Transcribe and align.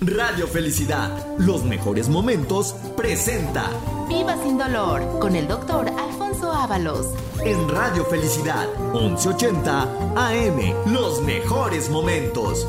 Radio 0.00 0.46
Felicidad, 0.46 1.26
los 1.38 1.64
mejores 1.64 2.08
momentos, 2.08 2.72
presenta 2.96 3.68
Viva 4.08 4.40
sin 4.44 4.56
dolor 4.56 5.18
con 5.18 5.34
el 5.34 5.48
doctor 5.48 5.88
Alfonso 5.88 6.52
Ábalos. 6.52 7.08
En 7.44 7.68
Radio 7.68 8.04
Felicidad, 8.04 8.68
1180 8.92 9.82
AM, 10.14 10.92
los 10.92 11.20
mejores 11.22 11.90
momentos. 11.90 12.64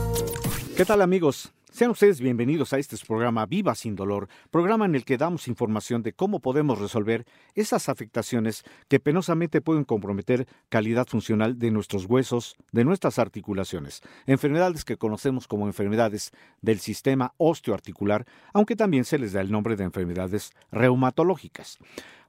¿Qué 0.75 0.85
tal 0.85 1.03
amigos? 1.03 1.51
Sean 1.71 1.91
ustedes 1.91 2.19
bienvenidos 2.19 2.73
a 2.73 2.79
este 2.79 2.97
programa 3.07 3.45
Viva 3.45 3.75
sin 3.75 3.95
Dolor, 3.95 4.27
programa 4.49 4.85
en 4.85 4.95
el 4.95 5.05
que 5.05 5.19
damos 5.19 5.47
información 5.47 6.01
de 6.01 6.13
cómo 6.13 6.39
podemos 6.39 6.79
resolver 6.79 7.27
esas 7.53 7.89
afectaciones 7.89 8.63
que 8.87 8.99
penosamente 8.99 9.61
pueden 9.61 9.83
comprometer 9.83 10.47
calidad 10.69 11.05
funcional 11.05 11.59
de 11.59 11.69
nuestros 11.69 12.05
huesos, 12.05 12.55
de 12.71 12.85
nuestras 12.85 13.19
articulaciones, 13.19 14.01
enfermedades 14.25 14.83
que 14.83 14.97
conocemos 14.97 15.47
como 15.47 15.67
enfermedades 15.67 16.31
del 16.59 16.79
sistema 16.79 17.35
osteoarticular, 17.37 18.25
aunque 18.51 18.75
también 18.75 19.05
se 19.05 19.19
les 19.19 19.33
da 19.33 19.41
el 19.41 19.51
nombre 19.51 19.75
de 19.75 19.83
enfermedades 19.83 20.51
reumatológicas. 20.71 21.77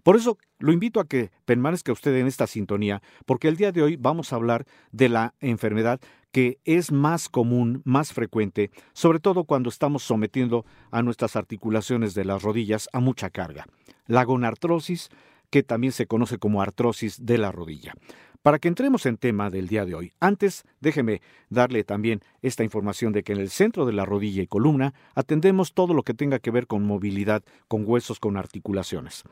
Por 0.02 0.16
eso 0.16 0.38
lo 0.59 0.72
invito 0.72 1.00
a 1.00 1.06
que 1.06 1.30
permanezca 1.45 1.92
usted 1.92 2.14
en 2.16 2.27
esta 2.27 2.47
sintonía, 2.47 3.02
porque 3.27 3.48
el 3.48 3.56
día 3.56 3.72
de 3.72 3.83
hoy 3.83 3.97
vamos 3.97 4.33
a 4.33 4.36
hablar 4.36 4.66
de 4.92 5.09
la 5.09 5.34
enfermedad 5.41 6.00
que 6.33 6.59
es 6.65 6.93
más 6.93 7.29
común, 7.29 7.83
más 7.84 8.12
frecuente, 8.12 8.70
sobre 8.93 9.20
todo 9.20 9.45
cuando 9.45 9.69
estamos 9.69 10.02
sometiendo 10.02 10.65
a 10.91 11.03
nuestras 11.03 11.37
articulaciones 11.37 12.15
de 12.15 12.25
las 12.25 12.43
rodillas 12.43 12.89
a 12.93 13.01
mucha 13.01 13.30
carga. 13.30 13.66
La 14.06 14.25
gonartrosis, 14.25 15.11
que 15.51 15.62
también 15.62 15.93
se 15.93 16.06
conoce 16.06 16.39
como 16.39 16.62
artrosis 16.62 17.27
de 17.27 17.39
la 17.39 17.51
rodilla. 17.53 17.95
Para 18.42 18.58
que 18.58 18.68
entremos 18.68 19.04
en 19.04 19.18
tema 19.18 19.50
del 19.50 19.68
día 19.68 19.84
de 19.84 19.94
hoy, 19.94 20.12
antes 20.18 20.64
déjeme 20.80 21.20
darle 21.50 21.84
también 21.84 22.22
esta 22.40 22.64
información 22.64 23.12
de 23.12 23.22
que 23.22 23.34
en 23.34 23.38
el 23.38 23.50
centro 23.50 23.84
de 23.84 23.92
la 23.92 24.06
rodilla 24.06 24.42
y 24.42 24.46
columna 24.46 24.94
atendemos 25.14 25.74
todo 25.74 25.92
lo 25.92 26.02
que 26.04 26.14
tenga 26.14 26.38
que 26.38 26.50
ver 26.50 26.66
con 26.66 26.86
movilidad, 26.86 27.42
con 27.68 27.84
huesos, 27.86 28.18
con 28.18 28.38
articulaciones. 28.38 29.24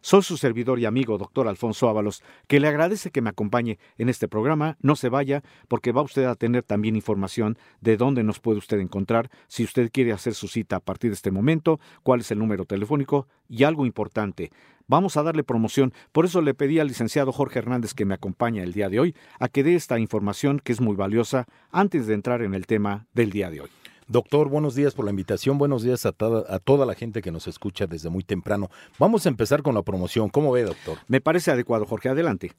Soy 0.00 0.22
su 0.22 0.36
servidor 0.36 0.78
y 0.78 0.84
amigo, 0.84 1.16
doctor 1.16 1.48
Alfonso 1.48 1.88
Ábalos, 1.88 2.22
que 2.46 2.60
le 2.60 2.68
agradece 2.68 3.10
que 3.10 3.22
me 3.22 3.30
acompañe 3.30 3.78
en 3.96 4.10
este 4.10 4.28
programa. 4.28 4.76
No 4.80 4.96
se 4.96 5.08
vaya, 5.08 5.42
porque 5.66 5.92
va 5.92 6.02
usted 6.02 6.24
a 6.24 6.34
tener 6.34 6.62
también 6.62 6.94
información 6.94 7.56
de 7.80 7.96
dónde 7.96 8.22
nos 8.22 8.38
puede 8.38 8.58
usted 8.58 8.80
encontrar, 8.80 9.30
si 9.48 9.64
usted 9.64 9.90
quiere 9.90 10.12
hacer 10.12 10.34
su 10.34 10.48
cita 10.48 10.76
a 10.76 10.80
partir 10.80 11.10
de 11.10 11.14
este 11.14 11.30
momento, 11.30 11.80
cuál 12.02 12.20
es 12.20 12.30
el 12.30 12.38
número 12.38 12.66
telefónico 12.66 13.28
y 13.48 13.64
algo 13.64 13.86
importante. 13.86 14.50
Vamos 14.86 15.16
a 15.16 15.22
darle 15.22 15.44
promoción, 15.44 15.94
por 16.12 16.26
eso 16.26 16.42
le 16.42 16.52
pedí 16.52 16.78
al 16.78 16.88
licenciado 16.88 17.32
Jorge 17.32 17.58
Hernández 17.58 17.94
que 17.94 18.04
me 18.04 18.12
acompaña 18.12 18.62
el 18.62 18.74
día 18.74 18.90
de 18.90 19.00
hoy 19.00 19.14
a 19.38 19.48
que 19.48 19.62
dé 19.62 19.76
esta 19.76 19.98
información 19.98 20.60
que 20.62 20.72
es 20.72 20.82
muy 20.82 20.94
valiosa 20.94 21.46
antes 21.70 22.06
de 22.06 22.12
entrar 22.12 22.42
en 22.42 22.52
el 22.54 22.66
tema 22.66 23.06
del 23.14 23.30
día 23.30 23.50
de 23.50 23.62
hoy. 23.62 23.70
Doctor, 24.08 24.50
buenos 24.50 24.74
días 24.74 24.92
por 24.92 25.06
la 25.06 25.10
invitación, 25.10 25.56
buenos 25.56 25.82
días 25.82 26.04
a, 26.04 26.12
toda, 26.12 26.54
a 26.54 26.58
toda 26.58 26.84
la 26.84 26.94
gente 26.94 27.22
que 27.22 27.32
nos 27.32 27.46
escucha 27.46 27.86
desde 27.86 28.10
muy 28.10 28.22
temprano. 28.22 28.68
Vamos 28.98 29.24
a 29.24 29.30
empezar 29.30 29.62
con 29.62 29.74
la 29.74 29.80
promoción. 29.80 30.28
¿Cómo 30.28 30.52
ve, 30.52 30.64
doctor? 30.64 30.98
Me 31.08 31.22
parece 31.22 31.50
adecuado, 31.50 31.86
Jorge. 31.86 32.10
Adelante. 32.10 32.52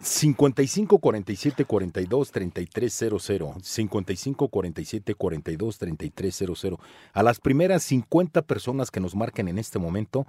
55 0.00 0.98
47 0.98 1.64
42 1.64 2.30
33 2.30 3.04
00 3.18 3.56
55 3.62 4.48
47 4.48 5.14
42 5.14 5.78
33 5.78 6.44
00 6.56 6.80
a 7.12 7.22
las 7.22 7.40
primeras 7.40 7.82
50 7.82 8.42
personas 8.42 8.90
que 8.90 9.00
nos 9.00 9.14
marquen 9.14 9.48
en 9.48 9.58
este 9.58 9.78
momento 9.78 10.26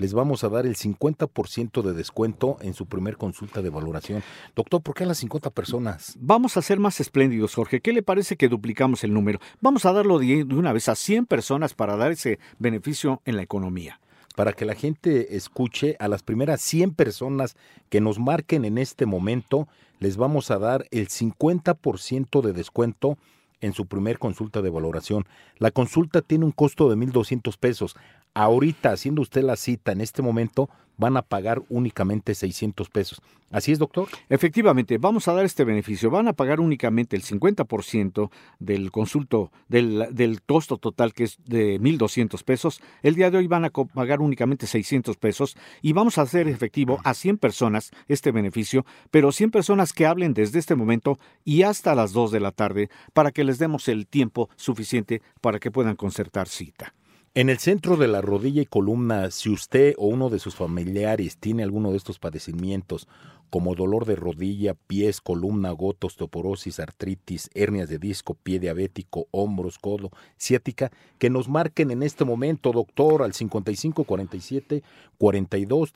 les 0.00 0.14
vamos 0.14 0.44
a 0.44 0.48
dar 0.48 0.64
el 0.64 0.76
50% 0.76 1.82
de 1.82 1.92
descuento 1.92 2.56
en 2.60 2.72
su 2.72 2.86
primer 2.86 3.16
consulta 3.16 3.62
de 3.62 3.70
valoración. 3.70 4.22
Doctor, 4.54 4.80
¿por 4.80 4.94
qué 4.94 5.02
a 5.02 5.08
las 5.08 5.18
50 5.18 5.50
personas? 5.50 6.14
Vamos 6.20 6.56
a 6.56 6.62
ser 6.62 6.78
más 6.78 7.00
espléndidos, 7.00 7.56
Jorge. 7.56 7.80
¿Qué 7.80 7.92
le 7.92 8.04
parece 8.04 8.36
que 8.36 8.48
duplicamos 8.48 9.02
el 9.02 9.12
número? 9.12 9.40
Vamos 9.60 9.86
a 9.86 9.92
darlo 9.92 10.20
de 10.20 10.44
una 10.44 10.72
vez 10.72 10.88
a 10.88 10.94
100 10.94 11.26
personas 11.26 11.74
para 11.74 11.96
dar 11.96 12.12
ese 12.12 12.38
beneficio 12.60 13.22
en 13.24 13.36
la 13.36 13.42
economía 13.42 14.00
para 14.36 14.52
que 14.52 14.64
la 14.64 14.76
gente 14.76 15.34
escuche 15.34 15.96
a 15.98 16.06
las 16.06 16.22
primeras 16.22 16.60
100 16.60 16.94
personas 16.94 17.56
que 17.88 18.00
nos 18.00 18.20
marquen 18.20 18.64
en 18.64 18.78
este 18.78 19.04
momento, 19.04 19.66
les 19.98 20.16
vamos 20.16 20.52
a 20.52 20.60
dar 20.60 20.86
el 20.92 21.08
50% 21.08 22.40
de 22.40 22.52
descuento 22.52 23.18
en 23.60 23.72
su 23.72 23.86
primer 23.86 24.18
consulta 24.18 24.62
de 24.62 24.70
valoración. 24.70 25.26
La 25.58 25.70
consulta 25.70 26.22
tiene 26.22 26.44
un 26.44 26.52
costo 26.52 26.88
de 26.88 26.96
1.200 26.96 27.56
pesos. 27.58 27.96
Ahorita, 28.38 28.92
haciendo 28.92 29.22
usted 29.22 29.42
la 29.42 29.56
cita 29.56 29.90
en 29.90 30.00
este 30.00 30.22
momento, 30.22 30.70
van 30.96 31.16
a 31.16 31.22
pagar 31.22 31.60
únicamente 31.70 32.36
600 32.36 32.88
pesos. 32.88 33.20
¿Así 33.50 33.72
es, 33.72 33.80
doctor? 33.80 34.06
Efectivamente, 34.28 34.96
vamos 34.98 35.26
a 35.26 35.32
dar 35.32 35.44
este 35.44 35.64
beneficio. 35.64 36.08
Van 36.08 36.28
a 36.28 36.34
pagar 36.34 36.60
únicamente 36.60 37.16
el 37.16 37.24
50% 37.24 38.30
del 38.60 38.92
consulto, 38.92 39.50
del, 39.66 40.40
costo 40.46 40.76
total 40.76 41.14
que 41.14 41.24
es 41.24 41.38
de 41.46 41.80
1.200 41.80 42.44
pesos. 42.44 42.80
El 43.02 43.16
día 43.16 43.32
de 43.32 43.38
hoy 43.38 43.48
van 43.48 43.64
a 43.64 43.70
pagar 43.70 44.20
únicamente 44.20 44.68
600 44.68 45.16
pesos 45.16 45.56
y 45.82 45.92
vamos 45.92 46.16
a 46.18 46.22
hacer 46.22 46.46
efectivo 46.46 47.00
a 47.02 47.14
100 47.14 47.38
personas 47.38 47.90
este 48.06 48.30
beneficio, 48.30 48.86
pero 49.10 49.32
100 49.32 49.50
personas 49.50 49.92
que 49.92 50.06
hablen 50.06 50.32
desde 50.32 50.60
este 50.60 50.76
momento 50.76 51.18
y 51.44 51.62
hasta 51.62 51.96
las 51.96 52.12
2 52.12 52.30
de 52.30 52.38
la 52.38 52.52
tarde 52.52 52.88
para 53.14 53.32
que 53.32 53.42
les 53.42 53.58
demos 53.58 53.88
el 53.88 54.06
tiempo 54.06 54.48
suficiente 54.54 55.22
para 55.40 55.58
que 55.58 55.72
puedan 55.72 55.96
concertar 55.96 56.46
cita. 56.46 56.94
En 57.38 57.50
el 57.50 57.58
centro 57.58 57.96
de 57.96 58.08
la 58.08 58.20
rodilla 58.20 58.62
y 58.62 58.66
columna, 58.66 59.30
si 59.30 59.48
usted 59.48 59.94
o 59.96 60.08
uno 60.08 60.28
de 60.28 60.40
sus 60.40 60.56
familiares 60.56 61.36
tiene 61.36 61.62
alguno 61.62 61.92
de 61.92 61.96
estos 61.96 62.18
padecimientos, 62.18 63.06
como 63.48 63.76
dolor 63.76 64.06
de 64.06 64.16
rodilla, 64.16 64.74
pies, 64.74 65.20
columna, 65.20 65.70
gota, 65.70 66.08
osteoporosis, 66.08 66.80
artritis, 66.80 67.48
hernias 67.54 67.88
de 67.88 67.98
disco, 67.98 68.34
pie 68.34 68.58
diabético, 68.58 69.28
hombros, 69.30 69.78
codo, 69.78 70.10
ciática, 70.36 70.90
que 71.20 71.30
nos 71.30 71.48
marquen 71.48 71.92
en 71.92 72.02
este 72.02 72.24
momento, 72.24 72.72
doctor, 72.72 73.22
al 73.22 73.32
5547 73.32 74.82
42 75.16 75.92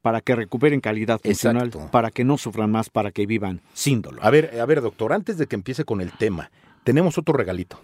Para 0.00 0.22
que 0.22 0.36
recuperen 0.36 0.80
calidad 0.80 1.20
funcional, 1.20 1.70
para 1.92 2.10
que 2.10 2.24
no 2.24 2.38
sufran 2.38 2.70
más, 2.70 2.88
para 2.88 3.10
que 3.10 3.26
vivan 3.26 3.60
sin 3.74 4.00
dolor. 4.00 4.20
A 4.24 4.30
ver, 4.30 4.58
a 4.58 4.64
ver, 4.64 4.80
doctor, 4.80 5.12
antes 5.12 5.36
de 5.36 5.46
que 5.46 5.56
empiece 5.56 5.84
con 5.84 6.00
el 6.00 6.12
tema, 6.12 6.50
tenemos 6.82 7.18
otro 7.18 7.34
regalito. 7.34 7.78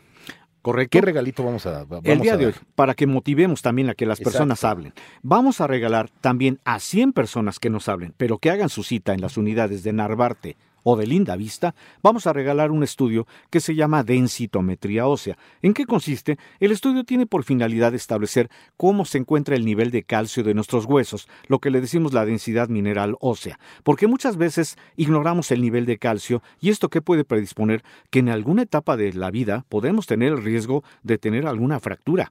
Correcto. 0.63 0.91
¿Qué 0.97 1.01
regalito 1.01 1.45
vamos 1.45 1.67
a 1.67 1.73
dar? 1.73 1.87
El 2.05 2.21
día 2.21 2.37
de 2.37 2.47
hoy, 2.47 2.55
para 2.77 2.95
que 2.95 3.07
motivemos 3.07 3.63
también 3.63 3.91
a 3.91 3.95
que 3.95 4.07
las 4.07 4.21
personas 4.21 4.63
hablen. 4.63 4.95
Vamos 5.23 5.61
a 5.61 5.67
regalar 5.67 6.09
también 6.21 6.61
a 6.65 6.79
100 6.79 7.13
personas 7.13 7.59
que 7.59 7.69
nos 7.69 7.89
hablen, 7.89 8.15
pero 8.17 8.39
que 8.39 8.51
hagan 8.51 8.69
su 8.69 8.85
cita 8.85 9.13
en 9.13 9.21
las 9.21 9.37
unidades 9.37 9.83
de 9.83 9.93
Narvarte, 9.93 10.57
o 10.83 10.97
de 10.97 11.07
linda 11.07 11.37
vista, 11.37 11.75
vamos 12.03 12.27
a 12.27 12.33
regalar 12.33 12.71
un 12.71 12.83
estudio 12.83 13.27
que 13.51 13.61
se 13.61 13.75
llama 13.75 14.05
densitometría 14.05 15.07
ósea. 15.07 15.39
¿En 15.63 15.75
qué 15.75 15.87
consiste? 15.87 16.39
El 16.61 16.73
estudio 16.73 17.05
tiene 17.05 17.27
por 17.27 17.45
finalidad 17.45 17.95
establecer 17.95 18.51
cómo 18.77 19.05
se 19.05 19.19
encuentra 19.19 19.57
el 19.57 19.65
nivel 19.65 19.91
de 19.91 20.03
calcio 20.03 20.43
de 20.43 20.55
nuestros 20.55 20.85
huesos, 20.87 21.29
lo 21.47 21.59
que 21.59 21.71
le 21.71 21.81
decimos 21.81 22.13
la 22.13 22.25
densidad 22.25 22.69
mineral 22.69 23.17
ósea, 23.21 23.59
porque 23.83 24.07
muchas 24.07 24.37
veces 24.37 24.77
ignoramos 24.97 25.51
el 25.51 25.61
nivel 25.61 25.87
de 25.87 25.99
calcio 25.99 26.43
y 26.61 26.71
esto 26.71 26.89
que 26.89 27.03
puede 27.03 27.25
predisponer 27.25 27.83
que 28.11 28.21
en 28.21 28.29
alguna 28.29 28.63
etapa 28.63 28.97
de 28.97 29.13
la 29.13 29.31
vida 29.31 29.65
podemos 29.69 30.07
tener 30.07 30.33
el 30.33 30.43
riesgo 30.43 30.85
de 31.03 31.19
tener 31.19 31.47
alguna 31.47 31.81
fractura. 31.81 32.31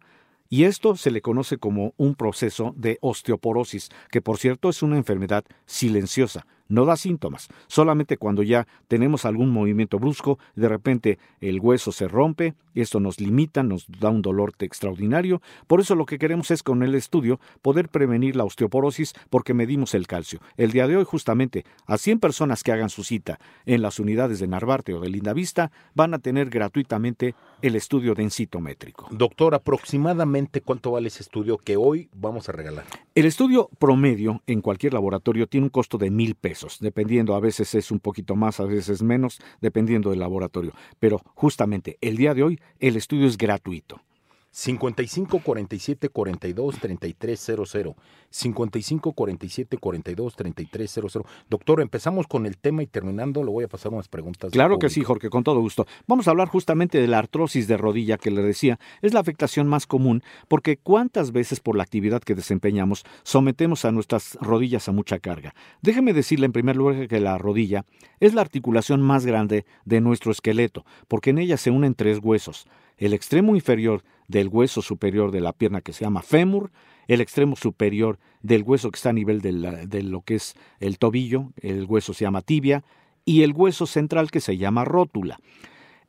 Y 0.49 0.65
esto 0.65 0.97
se 0.97 1.11
le 1.11 1.21
conoce 1.21 1.57
como 1.57 1.93
un 1.95 2.15
proceso 2.15 2.73
de 2.75 2.97
osteoporosis, 2.99 3.89
que 4.09 4.21
por 4.21 4.37
cierto 4.37 4.67
es 4.67 4.83
una 4.83 4.97
enfermedad 4.97 5.45
silenciosa 5.65 6.45
no 6.71 6.85
da 6.85 6.95
síntomas. 6.95 7.49
Solamente 7.67 8.17
cuando 8.17 8.41
ya 8.43 8.65
tenemos 8.87 9.25
algún 9.25 9.49
movimiento 9.49 9.99
brusco, 9.99 10.39
de 10.55 10.69
repente 10.69 11.19
el 11.41 11.59
hueso 11.59 11.91
se 11.91 12.07
rompe, 12.07 12.55
esto 12.73 12.99
nos 12.99 13.19
limita, 13.19 13.61
nos 13.61 13.85
da 13.99 14.09
un 14.09 14.21
dolor 14.21 14.53
extraordinario. 14.59 15.41
Por 15.67 15.81
eso 15.81 15.95
lo 15.95 16.05
que 16.05 16.17
queremos 16.17 16.49
es 16.49 16.63
con 16.63 16.81
el 16.81 16.95
estudio 16.95 17.39
poder 17.61 17.89
prevenir 17.89 18.35
la 18.35 18.45
osteoporosis 18.45 19.13
porque 19.29 19.53
medimos 19.53 19.93
el 19.93 20.07
calcio. 20.07 20.39
El 20.55 20.71
día 20.71 20.87
de 20.87 20.95
hoy 20.95 21.03
justamente 21.03 21.65
a 21.85 21.97
100 21.97 22.19
personas 22.19 22.63
que 22.63 22.71
hagan 22.71 22.89
su 22.89 23.03
cita 23.03 23.39
en 23.65 23.81
las 23.81 23.99
unidades 23.99 24.39
de 24.39 24.47
Narvarte 24.47 24.93
o 24.93 25.01
de 25.01 25.09
Lindavista 25.09 25.71
van 25.93 26.13
a 26.13 26.19
tener 26.19 26.49
gratuitamente 26.49 27.35
el 27.61 27.75
estudio 27.75 28.15
densitométrico. 28.15 29.07
Doctor, 29.11 29.55
aproximadamente 29.55 30.61
cuánto 30.61 30.91
vale 30.91 31.09
ese 31.09 31.23
estudio 31.23 31.57
que 31.57 31.75
hoy 31.75 32.09
vamos 32.13 32.47
a 32.47 32.53
regalar. 32.53 32.85
El 33.13 33.25
estudio 33.25 33.69
promedio 33.77 34.41
en 34.47 34.61
cualquier 34.61 34.93
laboratorio 34.93 35.47
tiene 35.47 35.65
un 35.65 35.69
costo 35.69 35.97
de 35.97 36.09
mil 36.09 36.35
pesos 36.35 36.60
dependiendo, 36.79 37.35
a 37.35 37.39
veces 37.39 37.75
es 37.75 37.91
un 37.91 37.99
poquito 37.99 38.35
más, 38.35 38.59
a 38.59 38.65
veces 38.65 39.01
menos, 39.01 39.39
dependiendo 39.61 40.09
del 40.09 40.19
laboratorio. 40.19 40.73
Pero 40.99 41.21
justamente 41.35 41.97
el 42.01 42.17
día 42.17 42.33
de 42.33 42.43
hoy 42.43 42.59
el 42.79 42.95
estudio 42.95 43.27
es 43.27 43.37
gratuito. 43.37 44.01
55 44.51 45.39
47 45.39 46.09
42 46.09 46.79
33 46.79 47.39
00. 47.39 47.95
55 48.29 49.13
47 49.13 49.77
42 49.77 50.35
33 50.35 50.91
00. 50.91 51.25
Doctor, 51.49 51.81
empezamos 51.81 52.27
con 52.27 52.45
el 52.45 52.57
tema 52.57 52.83
y 52.83 52.87
terminando 52.87 53.43
le 53.43 53.51
voy 53.51 53.63
a 53.63 53.69
pasar 53.69 53.93
unas 53.93 54.09
preguntas. 54.09 54.51
Claro 54.51 54.77
que 54.77 54.89
sí, 54.89 55.03
Jorge, 55.03 55.29
con 55.29 55.43
todo 55.43 55.61
gusto. 55.61 55.87
Vamos 56.05 56.27
a 56.27 56.31
hablar 56.31 56.49
justamente 56.49 56.99
de 56.99 57.07
la 57.07 57.19
artrosis 57.19 57.67
de 57.67 57.77
rodilla 57.77 58.17
que 58.17 58.31
le 58.31 58.41
decía. 58.41 58.77
Es 59.01 59.13
la 59.13 59.21
afectación 59.21 59.67
más 59.67 59.87
común 59.87 60.21
porque 60.49 60.77
cuántas 60.77 61.31
veces 61.31 61.61
por 61.61 61.77
la 61.77 61.83
actividad 61.83 62.21
que 62.21 62.35
desempeñamos 62.35 63.05
sometemos 63.23 63.85
a 63.85 63.91
nuestras 63.91 64.37
rodillas 64.41 64.89
a 64.89 64.91
mucha 64.91 65.19
carga. 65.19 65.55
Déjeme 65.81 66.13
decirle 66.13 66.45
en 66.45 66.51
primer 66.51 66.75
lugar 66.75 67.07
que 67.07 67.19
la 67.21 67.37
rodilla 67.37 67.85
es 68.19 68.33
la 68.33 68.41
articulación 68.41 69.01
más 69.01 69.25
grande 69.25 69.65
de 69.85 70.01
nuestro 70.01 70.31
esqueleto 70.31 70.85
porque 71.07 71.29
en 71.29 71.39
ella 71.39 71.55
se 71.57 71.71
unen 71.71 71.95
tres 71.95 72.19
huesos 72.21 72.67
el 73.01 73.13
extremo 73.13 73.55
inferior 73.55 74.03
del 74.27 74.47
hueso 74.47 74.81
superior 74.83 75.31
de 75.31 75.41
la 75.41 75.53
pierna 75.53 75.81
que 75.81 75.91
se 75.91 76.05
llama 76.05 76.21
fémur, 76.21 76.71
el 77.07 77.19
extremo 77.19 77.55
superior 77.55 78.19
del 78.41 78.61
hueso 78.61 78.91
que 78.91 78.97
está 78.97 79.09
a 79.09 79.13
nivel 79.13 79.41
de, 79.41 80.03
lo 80.03 80.21
que 80.21 80.35
es 80.35 80.53
el 80.79 80.99
tobillo, 80.99 81.51
el 81.57 81.85
hueso 81.85 82.13
se 82.13 82.25
llama 82.25 82.41
tibia, 82.41 82.83
y 83.25 83.41
el 83.41 83.53
hueso 83.53 83.87
central 83.87 84.29
que 84.29 84.39
se 84.39 84.55
llama 84.57 84.85
rótula. 84.85 85.39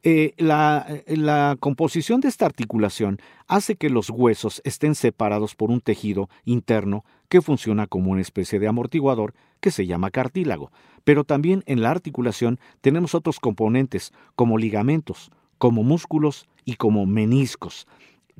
Eh, 0.02 0.34
la, 0.36 0.86
la, 1.06 1.56
composición 1.60 2.20
de 2.20 2.28
esta 2.28 2.44
articulación 2.44 3.20
hace 3.46 3.76
que 3.76 3.88
los 3.88 4.10
huesos 4.10 4.60
estén 4.64 4.94
separados 4.94 5.54
por 5.54 5.70
un 5.70 5.80
tejido 5.80 6.28
interno 6.44 7.04
que 7.30 7.40
funciona 7.40 7.86
como 7.86 8.10
una 8.10 8.20
especie 8.20 8.58
de 8.58 8.68
amortiguador 8.68 9.32
que 9.60 9.70
se 9.70 9.86
llama 9.86 10.10
cartílago. 10.10 10.72
Pero 11.04 11.24
también 11.24 11.62
en 11.66 11.80
la 11.80 11.90
articulación 11.90 12.58
tenemos 12.82 13.14
otros 13.14 13.40
componentes 13.40 14.12
como 14.34 14.58
ligamentos, 14.58 15.30
como 15.62 15.84
músculos 15.84 16.48
y 16.64 16.74
como 16.74 17.06
meniscos. 17.06 17.86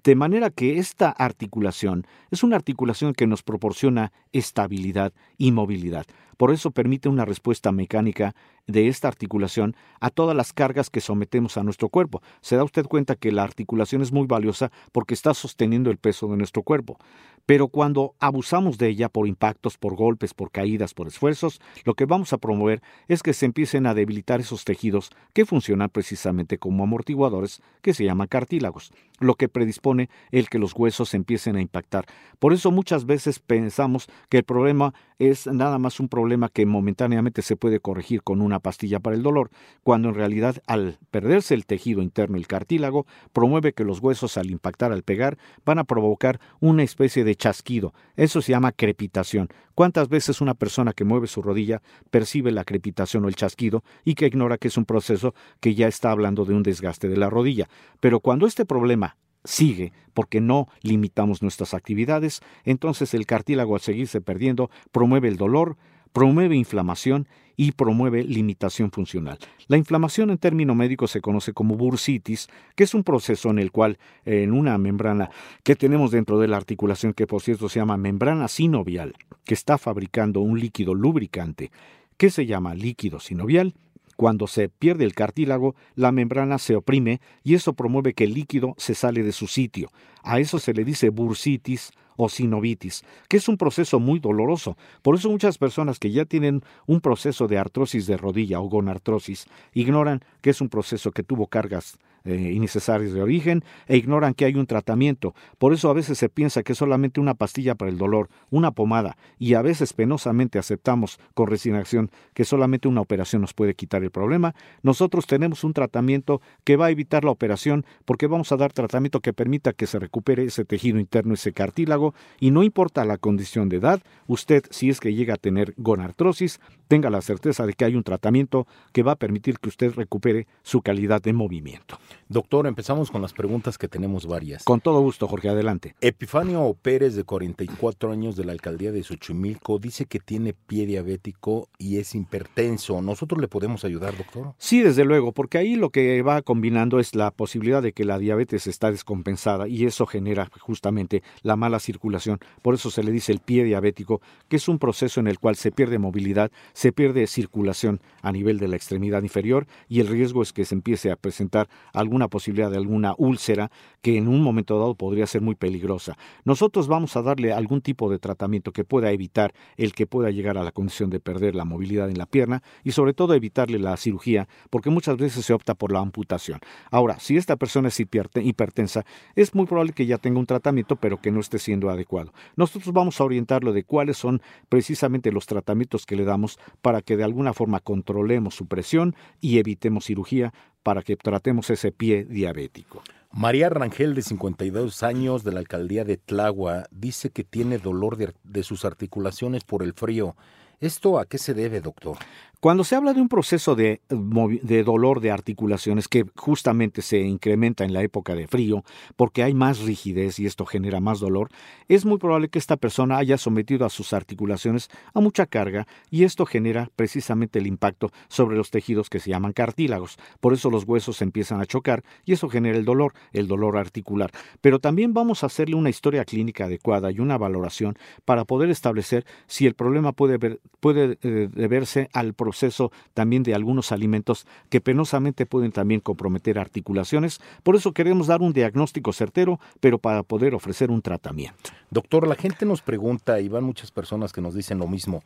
De 0.02 0.16
manera 0.16 0.50
que 0.50 0.78
esta 0.78 1.08
articulación 1.08 2.04
es 2.32 2.42
una 2.42 2.56
articulación 2.56 3.12
que 3.12 3.28
nos 3.28 3.44
proporciona 3.44 4.10
estabilidad 4.32 5.12
y 5.38 5.52
movilidad. 5.52 6.04
Por 6.36 6.50
eso 6.50 6.72
permite 6.72 7.08
una 7.08 7.24
respuesta 7.24 7.70
mecánica 7.70 8.34
de 8.66 8.88
esta 8.88 9.08
articulación 9.08 9.74
a 10.00 10.10
todas 10.10 10.36
las 10.36 10.52
cargas 10.52 10.90
que 10.90 11.00
sometemos 11.00 11.56
a 11.56 11.62
nuestro 11.62 11.88
cuerpo. 11.88 12.22
Se 12.40 12.56
da 12.56 12.64
usted 12.64 12.86
cuenta 12.86 13.16
que 13.16 13.32
la 13.32 13.42
articulación 13.42 14.02
es 14.02 14.12
muy 14.12 14.26
valiosa 14.26 14.70
porque 14.92 15.14
está 15.14 15.34
sosteniendo 15.34 15.90
el 15.90 15.98
peso 15.98 16.28
de 16.28 16.36
nuestro 16.36 16.62
cuerpo. 16.62 16.98
Pero 17.44 17.68
cuando 17.68 18.14
abusamos 18.20 18.78
de 18.78 18.88
ella 18.88 19.08
por 19.08 19.26
impactos, 19.26 19.76
por 19.76 19.96
golpes, 19.96 20.32
por 20.32 20.52
caídas, 20.52 20.94
por 20.94 21.08
esfuerzos, 21.08 21.60
lo 21.84 21.94
que 21.94 22.04
vamos 22.04 22.32
a 22.32 22.38
promover 22.38 22.82
es 23.08 23.22
que 23.22 23.32
se 23.32 23.46
empiecen 23.46 23.86
a 23.86 23.94
debilitar 23.94 24.40
esos 24.40 24.64
tejidos 24.64 25.10
que 25.32 25.44
funcionan 25.44 25.88
precisamente 25.88 26.58
como 26.58 26.84
amortiguadores 26.84 27.60
que 27.80 27.94
se 27.94 28.04
llaman 28.04 28.28
cartílagos, 28.28 28.92
lo 29.18 29.34
que 29.34 29.48
predispone 29.48 30.08
el 30.30 30.48
que 30.48 30.60
los 30.60 30.72
huesos 30.74 31.14
empiecen 31.14 31.56
a 31.56 31.60
impactar. 31.60 32.06
Por 32.38 32.52
eso 32.52 32.70
muchas 32.70 33.06
veces 33.06 33.40
pensamos 33.40 34.08
que 34.28 34.38
el 34.38 34.44
problema 34.44 34.94
es 35.18 35.46
nada 35.46 35.78
más 35.78 35.98
un 36.00 36.08
problema 36.08 36.48
que 36.48 36.66
momentáneamente 36.66 37.42
se 37.42 37.56
puede 37.56 37.80
corregir 37.80 38.22
con 38.22 38.40
una 38.40 38.51
pastilla 38.60 39.00
para 39.00 39.16
el 39.16 39.22
dolor, 39.22 39.50
cuando 39.82 40.08
en 40.08 40.14
realidad 40.14 40.62
al 40.66 40.98
perderse 41.10 41.54
el 41.54 41.66
tejido 41.66 42.02
interno, 42.02 42.36
el 42.36 42.46
cartílago, 42.46 43.06
promueve 43.32 43.72
que 43.72 43.84
los 43.84 44.00
huesos 44.00 44.36
al 44.36 44.50
impactar, 44.50 44.92
al 44.92 45.02
pegar, 45.02 45.38
van 45.64 45.78
a 45.78 45.84
provocar 45.84 46.40
una 46.60 46.82
especie 46.82 47.24
de 47.24 47.36
chasquido. 47.36 47.94
Eso 48.16 48.42
se 48.42 48.52
llama 48.52 48.72
crepitación. 48.72 49.48
¿Cuántas 49.74 50.08
veces 50.08 50.40
una 50.40 50.54
persona 50.54 50.92
que 50.92 51.04
mueve 51.04 51.26
su 51.26 51.42
rodilla 51.42 51.82
percibe 52.10 52.52
la 52.52 52.64
crepitación 52.64 53.24
o 53.24 53.28
el 53.28 53.36
chasquido 53.36 53.82
y 54.04 54.14
que 54.14 54.26
ignora 54.26 54.58
que 54.58 54.68
es 54.68 54.76
un 54.76 54.84
proceso 54.84 55.34
que 55.60 55.74
ya 55.74 55.88
está 55.88 56.10
hablando 56.10 56.44
de 56.44 56.54
un 56.54 56.62
desgaste 56.62 57.08
de 57.08 57.16
la 57.16 57.30
rodilla? 57.30 57.68
Pero 58.00 58.20
cuando 58.20 58.46
este 58.46 58.64
problema 58.64 59.16
sigue 59.44 59.92
porque 60.14 60.40
no 60.40 60.68
limitamos 60.82 61.42
nuestras 61.42 61.74
actividades, 61.74 62.40
entonces 62.64 63.14
el 63.14 63.26
cartílago 63.26 63.74
al 63.74 63.80
seguirse 63.80 64.20
perdiendo 64.20 64.70
promueve 64.92 65.28
el 65.28 65.36
dolor, 65.36 65.76
promueve 66.12 66.56
inflamación 66.56 67.26
y 67.56 67.72
promueve 67.72 68.24
limitación 68.24 68.90
funcional. 68.90 69.38
La 69.68 69.76
inflamación 69.76 70.30
en 70.30 70.38
término 70.38 70.74
médico 70.74 71.06
se 71.06 71.20
conoce 71.20 71.52
como 71.52 71.76
bursitis, 71.76 72.48
que 72.74 72.84
es 72.84 72.94
un 72.94 73.04
proceso 73.04 73.50
en 73.50 73.58
el 73.58 73.70
cual 73.70 73.98
en 74.24 74.52
una 74.52 74.78
membrana 74.78 75.30
que 75.62 75.76
tenemos 75.76 76.10
dentro 76.10 76.38
de 76.38 76.48
la 76.48 76.56
articulación, 76.56 77.12
que 77.12 77.26
por 77.26 77.42
cierto 77.42 77.68
se 77.68 77.78
llama 77.78 77.96
membrana 77.96 78.48
sinovial, 78.48 79.14
que 79.44 79.54
está 79.54 79.78
fabricando 79.78 80.40
un 80.40 80.58
líquido 80.58 80.94
lubricante, 80.94 81.70
que 82.16 82.30
se 82.30 82.46
llama 82.46 82.74
líquido 82.74 83.20
sinovial, 83.20 83.74
cuando 84.16 84.46
se 84.46 84.68
pierde 84.68 85.04
el 85.04 85.14
cartílago, 85.14 85.74
la 85.94 86.12
membrana 86.12 86.58
se 86.58 86.76
oprime 86.76 87.20
y 87.42 87.54
eso 87.54 87.72
promueve 87.72 88.14
que 88.14 88.24
el 88.24 88.34
líquido 88.34 88.74
se 88.76 88.94
sale 88.94 89.22
de 89.22 89.32
su 89.32 89.46
sitio. 89.46 89.90
A 90.22 90.38
eso 90.38 90.58
se 90.58 90.74
le 90.74 90.84
dice 90.84 91.08
bursitis 91.08 91.90
o 92.16 92.28
sinovitis, 92.28 93.04
que 93.28 93.36
es 93.36 93.48
un 93.48 93.56
proceso 93.56 94.00
muy 94.00 94.18
doloroso. 94.18 94.76
Por 95.02 95.14
eso 95.14 95.30
muchas 95.30 95.58
personas 95.58 95.98
que 95.98 96.10
ya 96.10 96.24
tienen 96.24 96.62
un 96.86 97.00
proceso 97.00 97.48
de 97.48 97.58
artrosis 97.58 98.06
de 98.06 98.16
rodilla 98.16 98.60
o 98.60 98.68
gonartrosis 98.68 99.46
ignoran 99.72 100.20
que 100.40 100.50
es 100.50 100.60
un 100.60 100.68
proceso 100.68 101.12
que 101.12 101.22
tuvo 101.22 101.46
cargas 101.46 101.98
eh, 102.24 102.52
innecesarios 102.54 103.12
de 103.12 103.22
origen 103.22 103.64
e 103.86 103.96
ignoran 103.96 104.34
que 104.34 104.44
hay 104.44 104.54
un 104.54 104.66
tratamiento. 104.66 105.34
Por 105.58 105.72
eso 105.72 105.90
a 105.90 105.94
veces 105.94 106.18
se 106.18 106.28
piensa 106.28 106.62
que 106.62 106.74
solamente 106.74 107.20
una 107.20 107.34
pastilla 107.34 107.74
para 107.74 107.90
el 107.90 107.98
dolor, 107.98 108.28
una 108.50 108.70
pomada, 108.70 109.16
y 109.38 109.54
a 109.54 109.62
veces 109.62 109.92
penosamente 109.92 110.58
aceptamos 110.58 111.18
con 111.34 111.48
resignación 111.48 112.10
que 112.34 112.44
solamente 112.44 112.88
una 112.88 113.00
operación 113.00 113.42
nos 113.42 113.54
puede 113.54 113.74
quitar 113.74 114.02
el 114.02 114.10
problema. 114.10 114.54
Nosotros 114.82 115.26
tenemos 115.26 115.64
un 115.64 115.72
tratamiento 115.72 116.40
que 116.64 116.76
va 116.76 116.86
a 116.86 116.90
evitar 116.90 117.24
la 117.24 117.30
operación 117.30 117.84
porque 118.04 118.26
vamos 118.26 118.52
a 118.52 118.56
dar 118.56 118.72
tratamiento 118.72 119.20
que 119.20 119.32
permita 119.32 119.72
que 119.72 119.86
se 119.86 119.98
recupere 119.98 120.44
ese 120.44 120.64
tejido 120.64 120.98
interno, 120.98 121.34
ese 121.34 121.52
cartílago, 121.52 122.14
y 122.40 122.50
no 122.50 122.62
importa 122.62 123.04
la 123.04 123.18
condición 123.18 123.68
de 123.68 123.76
edad, 123.76 124.02
usted 124.26 124.64
si 124.70 124.90
es 124.90 125.00
que 125.00 125.14
llega 125.14 125.34
a 125.34 125.38
tener 125.38 125.74
gonartrosis, 125.76 126.60
tenga 126.92 127.08
la 127.08 127.22
certeza 127.22 127.64
de 127.64 127.72
que 127.72 127.86
hay 127.86 127.96
un 127.96 128.02
tratamiento 128.02 128.66
que 128.92 129.02
va 129.02 129.12
a 129.12 129.16
permitir 129.16 129.58
que 129.58 129.70
usted 129.70 129.94
recupere 129.94 130.46
su 130.62 130.82
calidad 130.82 131.22
de 131.22 131.32
movimiento. 131.32 131.98
Doctor, 132.28 132.66
empezamos 132.66 133.10
con 133.10 133.22
las 133.22 133.32
preguntas 133.32 133.78
que 133.78 133.88
tenemos 133.88 134.26
varias. 134.26 134.64
Con 134.64 134.82
todo 134.82 135.00
gusto, 135.00 135.26
Jorge, 135.26 135.48
adelante. 135.48 135.94
Epifanio 136.02 136.76
Pérez, 136.82 137.14
de 137.14 137.24
44 137.24 138.12
años, 138.12 138.36
de 138.36 138.44
la 138.44 138.52
alcaldía 138.52 138.92
de 138.92 139.02
Xochimilco, 139.02 139.78
dice 139.78 140.04
que 140.04 140.18
tiene 140.18 140.52
pie 140.52 140.84
diabético 140.84 141.70
y 141.78 141.96
es 141.96 142.14
hipertenso. 142.14 143.00
¿Nosotros 143.00 143.40
le 143.40 143.48
podemos 143.48 143.86
ayudar, 143.86 144.14
doctor? 144.14 144.52
Sí, 144.58 144.82
desde 144.82 145.06
luego, 145.06 145.32
porque 145.32 145.56
ahí 145.56 145.76
lo 145.76 145.88
que 145.88 146.20
va 146.20 146.42
combinando 146.42 147.00
es 147.00 147.14
la 147.14 147.30
posibilidad 147.30 147.82
de 147.82 147.94
que 147.94 148.04
la 148.04 148.18
diabetes 148.18 148.66
está 148.66 148.90
descompensada 148.90 149.66
y 149.66 149.86
eso 149.86 150.04
genera 150.04 150.50
justamente 150.60 151.22
la 151.40 151.56
mala 151.56 151.78
circulación. 151.78 152.38
Por 152.60 152.74
eso 152.74 152.90
se 152.90 153.02
le 153.02 153.12
dice 153.12 153.32
el 153.32 153.40
pie 153.40 153.64
diabético, 153.64 154.20
que 154.50 154.56
es 154.56 154.68
un 154.68 154.78
proceso 154.78 155.20
en 155.20 155.26
el 155.26 155.38
cual 155.38 155.56
se 155.56 155.72
pierde 155.72 155.98
movilidad, 155.98 156.50
se 156.82 156.90
pierde 156.90 157.28
circulación 157.28 158.00
a 158.22 158.32
nivel 158.32 158.58
de 158.58 158.66
la 158.66 158.74
extremidad 158.74 159.22
inferior 159.22 159.68
y 159.88 160.00
el 160.00 160.08
riesgo 160.08 160.42
es 160.42 160.52
que 160.52 160.64
se 160.64 160.74
empiece 160.74 161.12
a 161.12 161.16
presentar 161.16 161.68
alguna 161.92 162.26
posibilidad 162.26 162.72
de 162.72 162.76
alguna 162.76 163.14
úlcera 163.18 163.70
que 164.00 164.16
en 164.16 164.26
un 164.26 164.42
momento 164.42 164.80
dado 164.80 164.96
podría 164.96 165.28
ser 165.28 165.42
muy 165.42 165.54
peligrosa. 165.54 166.18
Nosotros 166.44 166.88
vamos 166.88 167.14
a 167.14 167.22
darle 167.22 167.52
algún 167.52 167.82
tipo 167.82 168.10
de 168.10 168.18
tratamiento 168.18 168.72
que 168.72 168.82
pueda 168.82 169.12
evitar 169.12 169.54
el 169.76 169.92
que 169.92 170.08
pueda 170.08 170.32
llegar 170.32 170.58
a 170.58 170.64
la 170.64 170.72
condición 170.72 171.08
de 171.08 171.20
perder 171.20 171.54
la 171.54 171.64
movilidad 171.64 172.10
en 172.10 172.18
la 172.18 172.26
pierna 172.26 172.64
y 172.82 172.90
sobre 172.90 173.14
todo 173.14 173.34
evitarle 173.34 173.78
la 173.78 173.96
cirugía 173.96 174.48
porque 174.68 174.90
muchas 174.90 175.16
veces 175.18 175.44
se 175.44 175.52
opta 175.52 175.76
por 175.76 175.92
la 175.92 176.00
amputación. 176.00 176.58
Ahora, 176.90 177.20
si 177.20 177.36
esta 177.36 177.54
persona 177.54 177.90
es 177.90 178.00
hipertensa, 178.00 179.04
es 179.36 179.54
muy 179.54 179.66
probable 179.66 179.92
que 179.92 180.06
ya 180.06 180.18
tenga 180.18 180.40
un 180.40 180.46
tratamiento 180.46 180.96
pero 180.96 181.20
que 181.20 181.30
no 181.30 181.38
esté 181.38 181.60
siendo 181.60 181.90
adecuado. 181.90 182.32
Nosotros 182.56 182.92
vamos 182.92 183.20
a 183.20 183.24
orientarlo 183.24 183.72
de 183.72 183.84
cuáles 183.84 184.16
son 184.16 184.42
precisamente 184.68 185.30
los 185.30 185.46
tratamientos 185.46 186.06
que 186.06 186.16
le 186.16 186.24
damos 186.24 186.58
para 186.80 187.02
que 187.02 187.16
de 187.16 187.24
alguna 187.24 187.52
forma 187.52 187.80
controlemos 187.80 188.54
su 188.54 188.66
presión 188.66 189.14
y 189.40 189.58
evitemos 189.58 190.06
cirugía 190.06 190.52
para 190.82 191.02
que 191.02 191.16
tratemos 191.16 191.70
ese 191.70 191.92
pie 191.92 192.24
diabético. 192.24 193.02
María 193.30 193.70
Rangel, 193.70 194.14
de 194.14 194.22
52 194.22 195.02
años, 195.02 195.42
de 195.42 195.52
la 195.52 195.60
alcaldía 195.60 196.04
de 196.04 196.18
Tlagua, 196.18 196.84
dice 196.90 197.30
que 197.30 197.44
tiene 197.44 197.78
dolor 197.78 198.16
de, 198.16 198.34
de 198.44 198.62
sus 198.62 198.84
articulaciones 198.84 199.64
por 199.64 199.82
el 199.82 199.94
frío. 199.94 200.36
¿Esto 200.80 201.18
a 201.18 201.26
qué 201.26 201.38
se 201.38 201.54
debe, 201.54 201.80
doctor? 201.80 202.18
Cuando 202.62 202.84
se 202.84 202.94
habla 202.94 203.12
de 203.12 203.20
un 203.20 203.28
proceso 203.28 203.74
de, 203.74 204.02
de, 204.08 204.84
dolor 204.84 205.18
de 205.18 205.32
articulaciones 205.32 206.06
que 206.06 206.26
justamente 206.36 207.02
se 207.02 207.18
incrementa 207.18 207.82
en 207.82 207.92
la 207.92 208.04
época 208.04 208.36
de 208.36 208.46
frío, 208.46 208.84
porque 209.16 209.42
hay 209.42 209.52
más 209.52 209.80
rigidez 209.80 210.38
y 210.38 210.46
esto 210.46 210.64
genera 210.64 211.00
más 211.00 211.18
dolor, 211.18 211.48
es 211.88 212.04
muy 212.04 212.18
probable 212.18 212.50
que 212.50 212.60
esta 212.60 212.76
persona 212.76 213.18
haya 213.18 213.36
sometido 213.36 213.84
a 213.84 213.90
sus 213.90 214.12
articulaciones 214.12 214.90
a 215.12 215.18
mucha 215.18 215.46
carga 215.46 215.88
y 216.08 216.22
esto 216.22 216.46
genera 216.46 216.88
precisamente 216.94 217.58
el 217.58 217.66
impacto 217.66 218.12
sobre 218.28 218.56
los 218.56 218.70
tejidos 218.70 219.10
que 219.10 219.18
se 219.18 219.30
llaman 219.30 219.54
cartílagos. 219.54 220.16
Por 220.38 220.52
eso 220.52 220.70
los 220.70 220.84
huesos 220.84 221.20
empiezan 221.20 221.60
a 221.60 221.66
chocar 221.66 222.04
y 222.24 222.32
eso 222.32 222.48
genera 222.48 222.78
el 222.78 222.84
dolor, 222.84 223.12
el 223.32 223.48
dolor 223.48 223.76
articular. 223.76 224.30
Pero 224.60 224.78
también 224.78 225.14
vamos 225.14 225.42
a 225.42 225.46
hacerle 225.46 225.74
una 225.74 225.90
historia 225.90 226.24
clínica 226.24 226.66
adecuada 226.66 227.10
y 227.10 227.18
una 227.18 227.38
valoración 227.38 227.98
para 228.24 228.44
poder 228.44 228.70
establecer 228.70 229.26
si 229.48 229.66
el 229.66 229.74
problema 229.74 230.12
puede, 230.12 230.60
puede 230.78 231.18
eh, 231.22 231.48
deberse 231.52 232.08
al 232.12 232.34
proceso 232.34 232.51
proceso 232.52 232.92
también 233.14 233.42
de 233.42 233.54
algunos 233.54 233.92
alimentos 233.92 234.46
que 234.68 234.82
penosamente 234.82 235.46
pueden 235.46 235.72
también 235.72 236.00
comprometer 236.00 236.58
articulaciones. 236.58 237.40
Por 237.62 237.76
eso 237.76 237.92
queremos 237.92 238.26
dar 238.26 238.42
un 238.42 238.52
diagnóstico 238.52 239.14
certero, 239.14 239.58
pero 239.80 239.98
para 239.98 240.22
poder 240.22 240.54
ofrecer 240.54 240.90
un 240.90 241.00
tratamiento. 241.00 241.70
Doctor, 241.90 242.28
la 242.28 242.34
gente 242.34 242.66
nos 242.66 242.82
pregunta, 242.82 243.40
y 243.40 243.48
van 243.48 243.64
muchas 243.64 243.90
personas 243.90 244.32
que 244.32 244.42
nos 244.42 244.54
dicen 244.54 244.78
lo 244.78 244.86
mismo, 244.86 245.22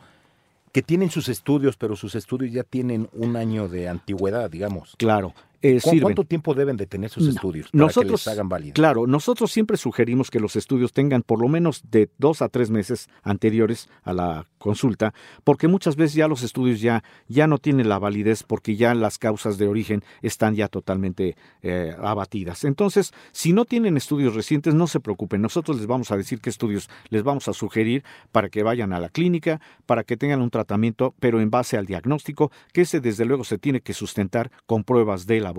que 0.72 0.82
tienen 0.82 1.10
sus 1.10 1.28
estudios, 1.28 1.76
pero 1.76 1.96
sus 1.96 2.14
estudios 2.14 2.52
ya 2.52 2.62
tienen 2.62 3.08
un 3.12 3.34
año 3.34 3.66
de 3.68 3.88
antigüedad, 3.88 4.48
digamos. 4.48 4.94
Claro, 4.96 5.34
eh, 5.76 5.80
sirven. 5.80 6.00
¿Cuánto 6.02 6.24
tiempo 6.24 6.54
deben 6.54 6.76
de 6.76 6.86
tener 6.86 7.10
sus 7.10 7.24
No, 7.24 7.30
estudios 7.30 7.70
para 7.70 7.84
nosotros- 7.84 8.24
que 8.24 8.30
les 8.30 8.34
hagan 8.36 8.48
válidos? 8.48 8.74
Claro, 8.74 9.06
nosotros 9.06 9.50
siempre 9.52 9.76
sugerimos 9.76 10.30
que 10.30 10.40
los 10.40 10.56
estudios 10.56 10.92
tengan 10.92 11.22
por 11.22 11.40
lo 11.40 11.48
menos 11.48 11.82
de 11.90 12.10
dos 12.18 12.42
a 12.42 12.48
tres 12.48 12.70
meses 12.70 13.08
anteriores 13.22 13.88
a 14.02 14.12
la 14.12 14.46
consulta, 14.58 15.14
porque 15.44 15.68
muchas 15.68 15.96
veces 15.96 16.14
ya 16.14 16.28
los 16.28 16.42
estudios 16.42 16.80
ya, 16.80 17.04
ya 17.28 17.46
no 17.46 17.58
tienen 17.58 17.88
la 17.88 17.98
validez 17.98 18.42
porque 18.42 18.76
ya 18.76 18.94
las 18.94 19.18
causas 19.18 19.58
de 19.58 19.68
origen 19.68 20.02
están 20.22 20.54
ya 20.54 20.68
totalmente 20.68 21.36
eh, 21.62 21.94
abatidas. 22.00 22.64
Entonces, 22.64 23.12
si 23.32 23.52
no 23.52 23.64
tienen 23.64 23.96
estudios 23.96 24.34
recientes, 24.34 24.74
no 24.74 24.86
se 24.86 25.00
preocupen. 25.00 25.40
Nosotros 25.42 25.76
les 25.78 25.86
vamos 25.86 26.10
a 26.10 26.16
decir 26.16 26.40
qué 26.40 26.50
estudios 26.50 26.88
les 27.10 27.22
vamos 27.22 27.48
a 27.48 27.52
sugerir 27.52 28.02
para 28.32 28.48
que 28.48 28.62
vayan 28.62 28.92
a 28.92 29.00
la 29.00 29.08
clínica, 29.08 29.60
para 29.86 30.02
que 30.04 30.16
tengan 30.16 30.40
un 30.42 30.50
tratamiento, 30.50 31.14
pero 31.20 31.40
en 31.40 31.50
base 31.50 31.76
al 31.76 31.86
diagnóstico, 31.86 32.50
que 32.72 32.82
ese 32.82 33.00
desde 33.00 33.24
luego 33.24 33.44
se 33.44 33.58
tiene 33.58 33.80
que 33.80 33.94
sustentar 33.94 34.50
con 34.66 34.82
pruebas 34.84 35.26
de 35.26 35.40
laboratorio. 35.40 35.55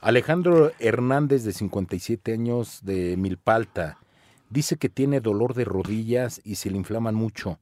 Alejandro 0.00 0.72
Hernández, 0.78 1.44
de 1.44 1.52
57 1.52 2.32
años, 2.32 2.80
de 2.82 3.16
Milpalta, 3.16 3.98
dice 4.50 4.76
que 4.76 4.88
tiene 4.88 5.20
dolor 5.20 5.54
de 5.54 5.64
rodillas 5.64 6.40
y 6.44 6.56
se 6.56 6.70
le 6.70 6.76
inflaman 6.76 7.14
mucho. 7.14 7.58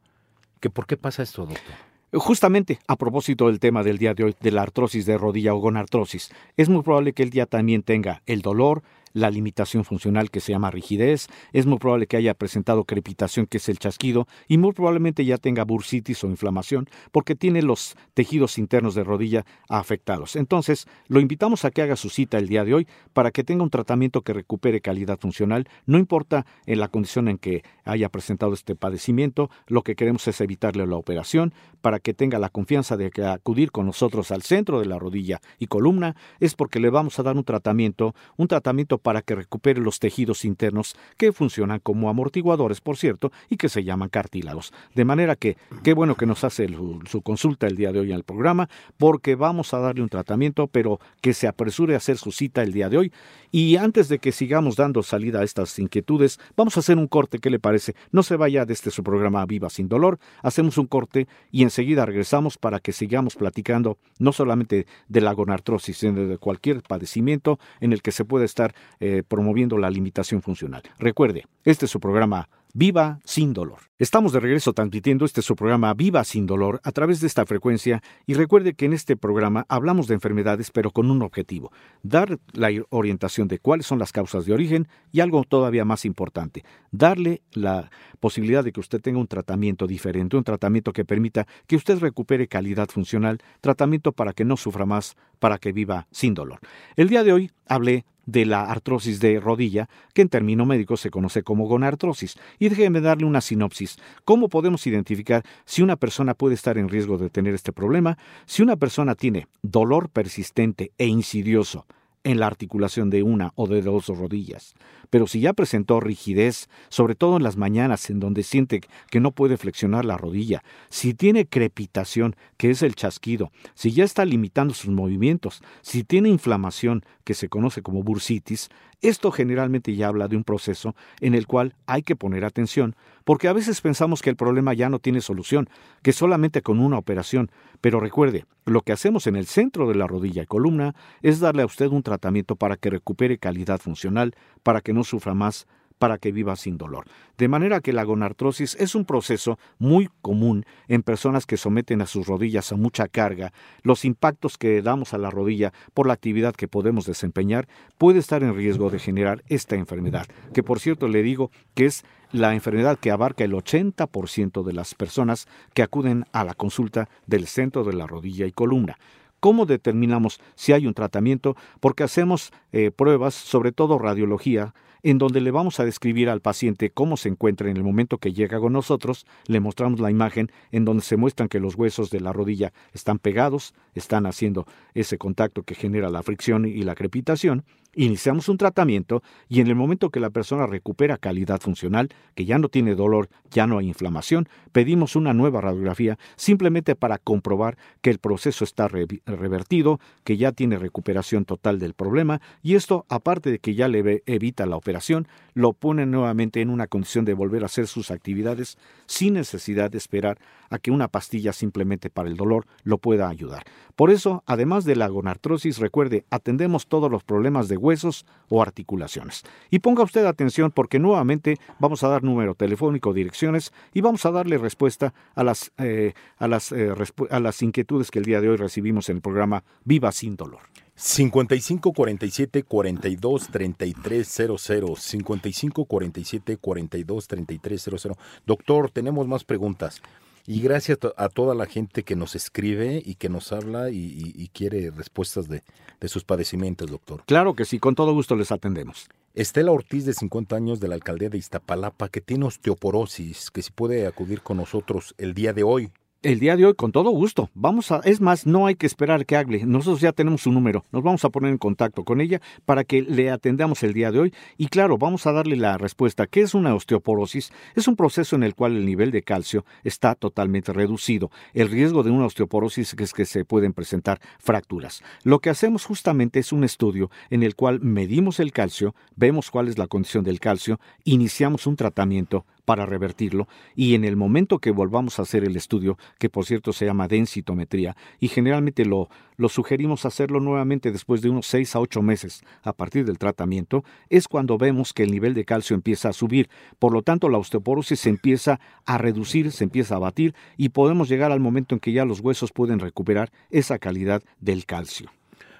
¿Que 0.60 0.70
¿Por 0.70 0.86
qué 0.86 0.96
pasa 0.96 1.22
esto, 1.22 1.46
doctor? 1.46 1.74
Justamente 2.12 2.80
a 2.88 2.96
propósito 2.96 3.46
del 3.46 3.60
tema 3.60 3.84
del 3.84 3.98
día 3.98 4.14
de 4.14 4.24
hoy, 4.24 4.36
de 4.40 4.50
la 4.50 4.62
artrosis 4.62 5.06
de 5.06 5.16
rodilla 5.16 5.54
o 5.54 5.58
gonartrosis, 5.58 6.30
es 6.56 6.68
muy 6.68 6.82
probable 6.82 7.12
que 7.12 7.22
el 7.22 7.30
día 7.30 7.46
también 7.46 7.82
tenga 7.82 8.22
el 8.26 8.42
dolor, 8.42 8.82
la 9.12 9.30
limitación 9.30 9.84
funcional 9.84 10.30
que 10.30 10.40
se 10.40 10.52
llama 10.52 10.70
rigidez, 10.70 11.28
es 11.52 11.66
muy 11.66 11.78
probable 11.78 12.06
que 12.06 12.16
haya 12.16 12.34
presentado 12.34 12.84
crepitación 12.84 13.46
que 13.46 13.58
es 13.58 13.68
el 13.68 13.78
chasquido 13.78 14.26
y 14.48 14.58
muy 14.58 14.72
probablemente 14.72 15.24
ya 15.24 15.38
tenga 15.38 15.64
bursitis 15.64 16.22
o 16.24 16.28
inflamación 16.28 16.88
porque 17.12 17.34
tiene 17.34 17.62
los 17.62 17.96
tejidos 18.14 18.58
internos 18.58 18.94
de 18.94 19.04
rodilla 19.04 19.44
afectados. 19.68 20.36
Entonces, 20.36 20.86
lo 21.08 21.20
invitamos 21.20 21.64
a 21.64 21.70
que 21.70 21.82
haga 21.82 21.96
su 21.96 22.10
cita 22.10 22.38
el 22.38 22.48
día 22.48 22.64
de 22.64 22.74
hoy 22.74 22.86
para 23.12 23.30
que 23.30 23.44
tenga 23.44 23.62
un 23.62 23.70
tratamiento 23.70 24.22
que 24.22 24.32
recupere 24.32 24.80
calidad 24.80 25.18
funcional, 25.18 25.68
no 25.86 25.98
importa 25.98 26.46
en 26.66 26.80
la 26.80 26.88
condición 26.88 27.28
en 27.28 27.38
que 27.38 27.62
haya 27.84 28.08
presentado 28.08 28.54
este 28.54 28.76
padecimiento, 28.76 29.50
lo 29.66 29.82
que 29.82 29.96
queremos 29.96 30.26
es 30.28 30.40
evitarle 30.40 30.86
la 30.86 30.96
operación 30.96 31.52
para 31.80 31.98
que 31.98 32.14
tenga 32.14 32.38
la 32.38 32.48
confianza 32.48 32.96
de 32.96 33.10
que 33.10 33.24
acudir 33.24 33.72
con 33.72 33.86
nosotros 33.86 34.30
al 34.30 34.42
centro 34.42 34.80
de 34.80 34.86
la 34.86 34.98
rodilla 34.98 35.40
y 35.58 35.66
columna. 35.66 36.16
Es 36.38 36.54
porque 36.54 36.80
le 36.80 36.90
vamos 36.90 37.18
a 37.18 37.22
dar 37.22 37.36
un 37.36 37.44
tratamiento, 37.44 38.14
un 38.36 38.48
tratamiento 38.48 38.98
para 39.00 39.22
que 39.22 39.34
recupere 39.34 39.80
los 39.80 39.98
tejidos 39.98 40.44
internos 40.44 40.96
que 41.16 41.32
funcionan 41.32 41.80
como 41.80 42.08
amortiguadores, 42.08 42.80
por 42.80 42.96
cierto, 42.96 43.32
y 43.48 43.56
que 43.56 43.68
se 43.68 43.84
llaman 43.84 44.08
cartílagos. 44.08 44.72
De 44.94 45.04
manera 45.04 45.36
que, 45.36 45.56
qué 45.82 45.94
bueno 45.94 46.16
que 46.16 46.26
nos 46.26 46.44
hace 46.44 46.68
su 47.06 47.22
consulta 47.22 47.66
el 47.66 47.76
día 47.76 47.92
de 47.92 48.00
hoy 48.00 48.10
en 48.10 48.16
el 48.16 48.24
programa, 48.24 48.68
porque 48.96 49.34
vamos 49.34 49.74
a 49.74 49.78
darle 49.78 50.02
un 50.02 50.08
tratamiento, 50.08 50.66
pero 50.66 51.00
que 51.20 51.34
se 51.34 51.48
apresure 51.48 51.94
a 51.94 51.98
hacer 51.98 52.18
su 52.18 52.32
cita 52.32 52.62
el 52.62 52.72
día 52.72 52.88
de 52.88 52.98
hoy. 52.98 53.12
Y 53.50 53.76
antes 53.76 54.08
de 54.08 54.18
que 54.18 54.32
sigamos 54.32 54.76
dando 54.76 55.02
salida 55.02 55.40
a 55.40 55.44
estas 55.44 55.78
inquietudes, 55.78 56.38
vamos 56.56 56.76
a 56.76 56.80
hacer 56.80 56.98
un 56.98 57.08
corte, 57.08 57.38
¿qué 57.38 57.50
le 57.50 57.58
parece? 57.58 57.94
No 58.12 58.22
se 58.22 58.36
vaya 58.36 58.64
desde 58.64 58.90
su 58.90 59.02
programa 59.02 59.44
Viva 59.46 59.70
sin 59.70 59.88
dolor, 59.88 60.18
hacemos 60.42 60.78
un 60.78 60.86
corte 60.86 61.26
y 61.50 61.62
enseguida 61.62 62.06
regresamos 62.06 62.58
para 62.58 62.80
que 62.80 62.92
sigamos 62.92 63.36
platicando 63.36 63.98
no 64.18 64.32
solamente 64.32 64.86
de 65.08 65.20
la 65.20 65.32
gonartrosis, 65.32 65.96
sino 65.96 66.26
de 66.26 66.38
cualquier 66.38 66.82
padecimiento 66.82 67.58
en 67.80 67.92
el 67.92 68.02
que 68.02 68.12
se 68.12 68.24
puede 68.24 68.44
estar 68.44 68.74
eh, 68.98 69.22
promoviendo 69.26 69.78
la 69.78 69.90
limitación 69.90 70.42
funcional. 70.42 70.82
Recuerde, 70.98 71.44
este 71.64 71.84
es 71.84 71.90
su 71.90 72.00
programa 72.00 72.48
Viva 72.72 73.18
sin 73.24 73.52
dolor. 73.52 73.80
Estamos 73.98 74.32
de 74.32 74.38
regreso 74.38 74.72
transmitiendo 74.72 75.24
este 75.24 75.42
su 75.42 75.56
programa 75.56 75.92
Viva 75.92 76.22
sin 76.22 76.46
dolor 76.46 76.80
a 76.84 76.92
través 76.92 77.20
de 77.20 77.26
esta 77.26 77.44
frecuencia 77.44 78.00
y 78.26 78.34
recuerde 78.34 78.74
que 78.74 78.84
en 78.84 78.92
este 78.92 79.16
programa 79.16 79.66
hablamos 79.68 80.06
de 80.06 80.14
enfermedades 80.14 80.70
pero 80.70 80.92
con 80.92 81.10
un 81.10 81.22
objetivo, 81.22 81.72
dar 82.02 82.38
la 82.52 82.70
orientación 82.90 83.48
de 83.48 83.58
cuáles 83.58 83.86
son 83.86 83.98
las 83.98 84.12
causas 84.12 84.46
de 84.46 84.52
origen 84.52 84.86
y 85.10 85.18
algo 85.18 85.42
todavía 85.42 85.84
más 85.84 86.04
importante, 86.04 86.64
darle 86.92 87.42
la 87.52 87.90
posibilidad 88.20 88.62
de 88.62 88.70
que 88.70 88.80
usted 88.80 89.00
tenga 89.00 89.18
un 89.18 89.26
tratamiento 89.26 89.88
diferente, 89.88 90.36
un 90.36 90.44
tratamiento 90.44 90.92
que 90.92 91.04
permita 91.04 91.48
que 91.66 91.74
usted 91.74 91.98
recupere 91.98 92.46
calidad 92.46 92.88
funcional, 92.88 93.38
tratamiento 93.60 94.12
para 94.12 94.32
que 94.32 94.44
no 94.44 94.56
sufra 94.56 94.86
más, 94.86 95.16
para 95.40 95.58
que 95.58 95.72
viva 95.72 96.06
sin 96.12 96.34
dolor. 96.34 96.60
El 96.94 97.08
día 97.08 97.24
de 97.24 97.32
hoy 97.32 97.50
hablé 97.66 98.04
de 98.30 98.46
la 98.46 98.62
artrosis 98.62 99.20
de 99.20 99.40
rodilla, 99.40 99.88
que 100.14 100.22
en 100.22 100.28
término 100.28 100.66
médico 100.66 100.96
se 100.96 101.10
conoce 101.10 101.42
como 101.42 101.66
gonartrosis. 101.66 102.36
Y 102.58 102.68
déjeme 102.68 103.00
darle 103.00 103.26
una 103.26 103.40
sinopsis. 103.40 103.98
¿Cómo 104.24 104.48
podemos 104.48 104.86
identificar 104.86 105.44
si 105.64 105.82
una 105.82 105.96
persona 105.96 106.34
puede 106.34 106.54
estar 106.54 106.78
en 106.78 106.88
riesgo 106.88 107.18
de 107.18 107.30
tener 107.30 107.54
este 107.54 107.72
problema? 107.72 108.18
Si 108.46 108.62
una 108.62 108.76
persona 108.76 109.14
tiene 109.14 109.46
dolor 109.62 110.08
persistente 110.10 110.92
e 110.98 111.06
insidioso 111.06 111.86
en 112.22 112.38
la 112.38 112.46
articulación 112.46 113.08
de 113.10 113.22
una 113.22 113.52
o 113.54 113.66
de 113.66 113.80
dos 113.82 114.08
rodillas, 114.08 114.74
pero 115.10 115.26
si 115.26 115.40
ya 115.40 115.52
presentó 115.52 116.00
rigidez, 116.00 116.68
sobre 116.88 117.14
todo 117.14 117.36
en 117.36 117.42
las 117.42 117.56
mañanas 117.56 118.08
en 118.10 118.20
donde 118.20 118.42
siente 118.42 118.80
que 119.10 119.20
no 119.20 119.32
puede 119.32 119.56
flexionar 119.56 120.04
la 120.04 120.16
rodilla, 120.16 120.62
si 120.88 121.14
tiene 121.14 121.46
crepitación, 121.46 122.36
que 122.56 122.70
es 122.70 122.82
el 122.82 122.94
chasquido, 122.94 123.50
si 123.74 123.92
ya 123.92 124.04
está 124.04 124.24
limitando 124.24 124.72
sus 124.74 124.90
movimientos, 124.90 125.62
si 125.82 126.04
tiene 126.04 126.28
inflamación, 126.28 127.04
que 127.30 127.34
se 127.34 127.48
conoce 127.48 127.80
como 127.80 128.02
bursitis, 128.02 128.70
esto 129.02 129.30
generalmente 129.30 129.94
ya 129.94 130.08
habla 130.08 130.26
de 130.26 130.36
un 130.36 130.42
proceso 130.42 130.96
en 131.20 131.36
el 131.36 131.46
cual 131.46 131.76
hay 131.86 132.02
que 132.02 132.16
poner 132.16 132.44
atención, 132.44 132.96
porque 133.22 133.46
a 133.46 133.52
veces 133.52 133.80
pensamos 133.80 134.20
que 134.20 134.30
el 134.30 134.34
problema 134.34 134.74
ya 134.74 134.88
no 134.88 134.98
tiene 134.98 135.20
solución, 135.20 135.68
que 136.02 136.12
solamente 136.12 136.60
con 136.60 136.80
una 136.80 136.98
operación, 136.98 137.52
pero 137.80 138.00
recuerde, 138.00 138.46
lo 138.64 138.82
que 138.82 138.90
hacemos 138.90 139.28
en 139.28 139.36
el 139.36 139.46
centro 139.46 139.86
de 139.86 139.94
la 139.94 140.08
rodilla 140.08 140.42
y 140.42 140.46
columna 140.46 140.96
es 141.22 141.38
darle 141.38 141.62
a 141.62 141.66
usted 141.66 141.86
un 141.86 142.02
tratamiento 142.02 142.56
para 142.56 142.76
que 142.76 142.90
recupere 142.90 143.38
calidad 143.38 143.78
funcional, 143.78 144.34
para 144.64 144.80
que 144.80 144.92
no 144.92 145.04
sufra 145.04 145.32
más, 145.32 145.68
para 146.00 146.16
que 146.16 146.32
viva 146.32 146.56
sin 146.56 146.78
dolor. 146.78 147.04
De 147.36 147.46
manera 147.46 147.82
que 147.82 147.92
la 147.92 148.04
gonartrosis 148.04 148.74
es 148.80 148.94
un 148.94 149.04
proceso 149.04 149.58
muy 149.78 150.08
común 150.22 150.64
en 150.88 151.02
personas 151.02 151.44
que 151.44 151.58
someten 151.58 152.00
a 152.00 152.06
sus 152.06 152.26
rodillas 152.26 152.72
a 152.72 152.76
mucha 152.76 153.06
carga. 153.06 153.52
Los 153.82 154.06
impactos 154.06 154.56
que 154.56 154.80
damos 154.80 155.12
a 155.12 155.18
la 155.18 155.28
rodilla 155.28 155.74
por 155.92 156.06
la 156.06 156.14
actividad 156.14 156.54
que 156.54 156.68
podemos 156.68 157.04
desempeñar 157.04 157.68
puede 157.98 158.18
estar 158.18 158.42
en 158.42 158.56
riesgo 158.56 158.88
de 158.88 158.98
generar 158.98 159.44
esta 159.48 159.76
enfermedad, 159.76 160.26
que 160.54 160.62
por 160.62 160.80
cierto 160.80 161.06
le 161.06 161.22
digo 161.22 161.50
que 161.74 161.84
es 161.84 162.02
la 162.32 162.54
enfermedad 162.54 162.98
que 162.98 163.10
abarca 163.10 163.44
el 163.44 163.52
80% 163.52 164.64
de 164.64 164.72
las 164.72 164.94
personas 164.94 165.48
que 165.74 165.82
acuden 165.82 166.24
a 166.32 166.44
la 166.44 166.54
consulta 166.54 167.10
del 167.26 167.46
centro 167.46 167.84
de 167.84 167.92
la 167.92 168.06
rodilla 168.06 168.46
y 168.46 168.52
columna. 168.52 168.96
¿Cómo 169.38 169.66
determinamos 169.66 170.40
si 170.54 170.72
hay 170.72 170.86
un 170.86 170.94
tratamiento? 170.94 171.56
Porque 171.80 172.04
hacemos 172.04 172.52
eh, 172.72 172.90
pruebas, 172.90 173.34
sobre 173.34 173.72
todo 173.72 173.98
radiología, 173.98 174.74
en 175.02 175.18
donde 175.18 175.40
le 175.40 175.50
vamos 175.50 175.80
a 175.80 175.84
describir 175.84 176.28
al 176.28 176.40
paciente 176.40 176.90
cómo 176.90 177.16
se 177.16 177.28
encuentra 177.28 177.70
en 177.70 177.76
el 177.76 177.84
momento 177.84 178.18
que 178.18 178.32
llega 178.32 178.60
con 178.60 178.72
nosotros, 178.72 179.26
le 179.46 179.60
mostramos 179.60 180.00
la 180.00 180.10
imagen 180.10 180.50
en 180.70 180.84
donde 180.84 181.02
se 181.02 181.16
muestran 181.16 181.48
que 181.48 181.60
los 181.60 181.74
huesos 181.74 182.10
de 182.10 182.20
la 182.20 182.32
rodilla 182.32 182.72
están 182.92 183.18
pegados, 183.18 183.74
están 183.94 184.26
haciendo 184.26 184.66
ese 184.94 185.18
contacto 185.18 185.62
que 185.62 185.74
genera 185.74 186.10
la 186.10 186.22
fricción 186.22 186.66
y 186.66 186.82
la 186.82 186.94
crepitación, 186.94 187.64
iniciamos 187.94 188.48
un 188.48 188.58
tratamiento 188.58 189.22
y 189.48 189.60
en 189.60 189.66
el 189.66 189.74
momento 189.74 190.10
que 190.10 190.20
la 190.20 190.30
persona 190.30 190.66
recupera 190.66 191.16
calidad 191.16 191.60
funcional, 191.60 192.08
que 192.34 192.44
ya 192.44 192.58
no 192.58 192.68
tiene 192.68 192.94
dolor, 192.94 193.28
ya 193.50 193.66
no 193.66 193.78
hay 193.78 193.88
inflamación, 193.88 194.48
pedimos 194.72 195.16
una 195.16 195.34
nueva 195.34 195.60
radiografía 195.60 196.18
simplemente 196.36 196.94
para 196.94 197.18
comprobar 197.18 197.76
que 198.00 198.10
el 198.10 198.18
proceso 198.18 198.64
está 198.64 198.88
re 198.88 199.06
revertido, 199.26 200.00
que 200.24 200.36
ya 200.36 200.52
tiene 200.52 200.78
recuperación 200.78 201.44
total 201.44 201.78
del 201.78 201.94
problema 201.94 202.40
y 202.62 202.74
esto, 202.74 203.06
aparte 203.08 203.50
de 203.50 203.58
que 203.58 203.74
ya 203.74 203.88
le 203.88 204.22
evita 204.26 204.66
la 204.66 204.76
operación, 204.76 205.26
lo 205.54 205.72
pone 205.72 206.06
nuevamente 206.06 206.60
en 206.60 206.70
una 206.70 206.86
condición 206.86 207.24
de 207.24 207.34
volver 207.34 207.62
a 207.62 207.66
hacer 207.66 207.86
sus 207.86 208.10
actividades 208.10 208.78
sin 209.06 209.34
necesidad 209.34 209.90
de 209.90 209.98
esperar 209.98 210.38
a 210.70 210.78
que 210.78 210.90
una 210.90 211.08
pastilla 211.08 211.52
simplemente 211.52 212.10
para 212.10 212.28
el 212.28 212.36
dolor 212.36 212.66
lo 212.84 212.98
pueda 212.98 213.28
ayudar. 213.28 213.64
Por 213.96 214.10
eso, 214.10 214.42
además 214.46 214.84
de 214.84 214.96
la 214.96 215.08
gonartrosis, 215.08 215.78
recuerde, 215.78 216.24
atendemos 216.30 216.86
todos 216.86 217.10
los 217.10 217.24
problemas 217.24 217.68
de 217.68 217.76
huesos 217.80 218.26
o 218.48 218.62
articulaciones. 218.62 219.42
Y 219.70 219.80
ponga 219.80 220.02
usted 220.02 220.26
atención 220.26 220.70
porque 220.70 220.98
nuevamente 220.98 221.58
vamos 221.78 222.02
a 222.04 222.08
dar 222.08 222.22
número 222.22 222.54
telefónico, 222.54 223.12
direcciones 223.12 223.72
y 223.92 224.00
vamos 224.00 224.24
a 224.26 224.30
darle 224.30 224.58
respuesta 224.58 225.14
a 225.34 225.44
las, 225.44 225.72
eh, 225.78 226.14
a 226.38 226.48
las, 226.48 226.72
eh, 226.72 226.92
a 227.30 227.40
las 227.40 227.62
inquietudes 227.62 228.10
que 228.10 228.18
el 228.18 228.24
día 228.24 228.40
de 228.40 228.48
hoy 228.48 228.56
recibimos 228.56 229.08
en 229.08 229.16
el 229.16 229.22
programa 229.22 229.64
Viva 229.84 230.12
sin 230.12 230.36
dolor. 230.36 230.60
55 230.94 231.92
47 231.94 232.62
42 232.64 233.48
33 233.48 234.28
00 234.28 234.96
55 234.96 235.84
47 235.86 236.56
42 236.58 237.26
33 237.26 237.82
00 237.82 238.18
Doctor, 238.46 238.90
tenemos 238.90 239.26
más 239.26 239.44
preguntas. 239.44 240.02
Y 240.46 240.60
gracias 240.60 240.98
a 241.16 241.28
toda 241.28 241.54
la 241.54 241.66
gente 241.66 242.02
que 242.02 242.16
nos 242.16 242.34
escribe 242.34 243.02
y 243.04 243.14
que 243.14 243.28
nos 243.28 243.52
habla 243.52 243.90
y, 243.90 243.96
y, 243.96 244.32
y 244.34 244.48
quiere 244.48 244.90
respuestas 244.90 245.48
de, 245.48 245.62
de, 246.00 246.08
sus 246.08 246.24
padecimientos, 246.24 246.90
doctor. 246.90 247.22
Claro 247.26 247.54
que 247.54 247.64
sí, 247.64 247.78
con 247.78 247.94
todo 247.94 248.12
gusto 248.12 248.36
les 248.36 248.50
atendemos. 248.50 249.08
Estela 249.34 249.70
Ortiz, 249.70 250.04
de 250.06 250.12
50 250.12 250.56
años, 250.56 250.80
de 250.80 250.88
la 250.88 250.96
alcaldía 250.96 251.28
de 251.28 251.38
Iztapalapa, 251.38 252.08
que 252.08 252.20
tiene 252.20 252.46
osteoporosis, 252.46 253.50
que 253.50 253.62
si 253.62 253.70
puede 253.70 254.06
acudir 254.06 254.42
con 254.42 254.56
nosotros 254.56 255.14
el 255.18 255.34
día 255.34 255.52
de 255.52 255.62
hoy 255.62 255.92
El 256.22 256.38
día 256.38 256.54
de 256.54 256.66
hoy, 256.66 256.74
con 256.74 256.92
todo 256.92 257.08
gusto. 257.08 257.48
Vamos 257.54 257.90
a, 257.90 258.02
es 258.04 258.20
más, 258.20 258.46
no 258.46 258.66
hay 258.66 258.74
que 258.74 258.84
esperar 258.84 259.24
que 259.24 259.36
hable. 259.36 259.64
Nosotros 259.64 260.02
ya 260.02 260.12
tenemos 260.12 260.42
su 260.42 260.52
número. 260.52 260.84
Nos 260.92 261.02
vamos 261.02 261.24
a 261.24 261.30
poner 261.30 261.50
en 261.50 261.56
contacto 261.56 262.04
con 262.04 262.20
ella 262.20 262.42
para 262.66 262.84
que 262.84 263.00
le 263.00 263.30
atendamos 263.30 263.82
el 263.84 263.94
día 263.94 264.12
de 264.12 264.18
hoy. 264.18 264.34
Y 264.58 264.66
claro, 264.66 264.98
vamos 264.98 265.26
a 265.26 265.32
darle 265.32 265.56
la 265.56 265.78
respuesta. 265.78 266.26
¿Qué 266.26 266.42
es 266.42 266.52
una 266.52 266.74
osteoporosis? 266.74 267.54
Es 267.74 267.88
un 267.88 267.96
proceso 267.96 268.36
en 268.36 268.42
el 268.42 268.54
cual 268.54 268.76
el 268.76 268.84
nivel 268.84 269.12
de 269.12 269.22
calcio 269.22 269.64
está 269.82 270.14
totalmente 270.14 270.74
reducido. 270.74 271.30
El 271.54 271.70
riesgo 271.70 272.02
de 272.02 272.10
una 272.10 272.26
osteoporosis 272.26 272.94
es 272.98 273.14
que 273.14 273.24
se 273.24 273.46
pueden 273.46 273.72
presentar 273.72 274.20
fracturas. 274.40 275.02
Lo 275.22 275.38
que 275.38 275.48
hacemos 275.48 275.86
justamente 275.86 276.38
es 276.38 276.52
un 276.52 276.64
estudio 276.64 277.10
en 277.30 277.42
el 277.42 277.54
cual 277.54 277.80
medimos 277.80 278.40
el 278.40 278.52
calcio, 278.52 278.94
vemos 279.16 279.50
cuál 279.50 279.68
es 279.68 279.78
la 279.78 279.86
condición 279.86 280.22
del 280.24 280.38
calcio, 280.38 280.80
iniciamos 281.04 281.66
un 281.66 281.76
tratamiento 281.76 282.44
para 282.64 282.86
revertirlo 282.86 283.48
y 283.74 283.94
en 283.94 284.04
el 284.04 284.16
momento 284.16 284.58
que 284.58 284.70
volvamos 284.70 285.18
a 285.18 285.22
hacer 285.22 285.44
el 285.44 285.56
estudio, 285.56 285.98
que 286.18 286.28
por 286.28 286.44
cierto 286.44 286.72
se 286.72 286.86
llama 286.86 287.08
densitometría, 287.08 287.96
y 288.18 288.28
generalmente 288.28 288.84
lo, 288.84 289.08
lo 289.36 289.48
sugerimos 289.48 290.04
hacerlo 290.04 290.40
nuevamente 290.40 290.92
después 290.92 291.22
de 291.22 291.30
unos 291.30 291.46
6 291.46 291.76
a 291.76 291.80
8 291.80 292.02
meses 292.02 292.42
a 292.62 292.72
partir 292.72 293.04
del 293.04 293.18
tratamiento, 293.18 293.84
es 294.08 294.28
cuando 294.28 294.58
vemos 294.58 294.92
que 294.92 295.02
el 295.02 295.10
nivel 295.10 295.34
de 295.34 295.44
calcio 295.44 295.74
empieza 295.74 296.10
a 296.10 296.12
subir. 296.12 296.48
Por 296.78 296.92
lo 296.92 297.02
tanto, 297.02 297.28
la 297.28 297.38
osteoporosis 297.38 298.00
se 298.00 298.10
empieza 298.10 298.60
a 298.86 298.98
reducir, 298.98 299.52
se 299.52 299.64
empieza 299.64 299.96
a 299.96 300.00
batir 300.00 300.34
y 300.56 300.70
podemos 300.70 301.08
llegar 301.08 301.32
al 301.32 301.40
momento 301.40 301.74
en 301.74 301.80
que 301.80 301.92
ya 301.92 302.04
los 302.04 302.20
huesos 302.20 302.52
pueden 302.52 302.78
recuperar 302.78 303.32
esa 303.50 303.78
calidad 303.78 304.22
del 304.40 304.66
calcio. 304.66 305.10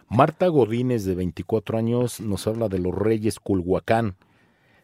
Marta 0.08 0.48
Godínez, 0.48 1.04
de 1.04 1.14
24 1.14 1.78
años, 1.78 2.20
nos 2.20 2.46
habla 2.46 2.68
de 2.68 2.80
los 2.80 2.92
Reyes 2.92 3.38
Culhuacán. 3.38 4.16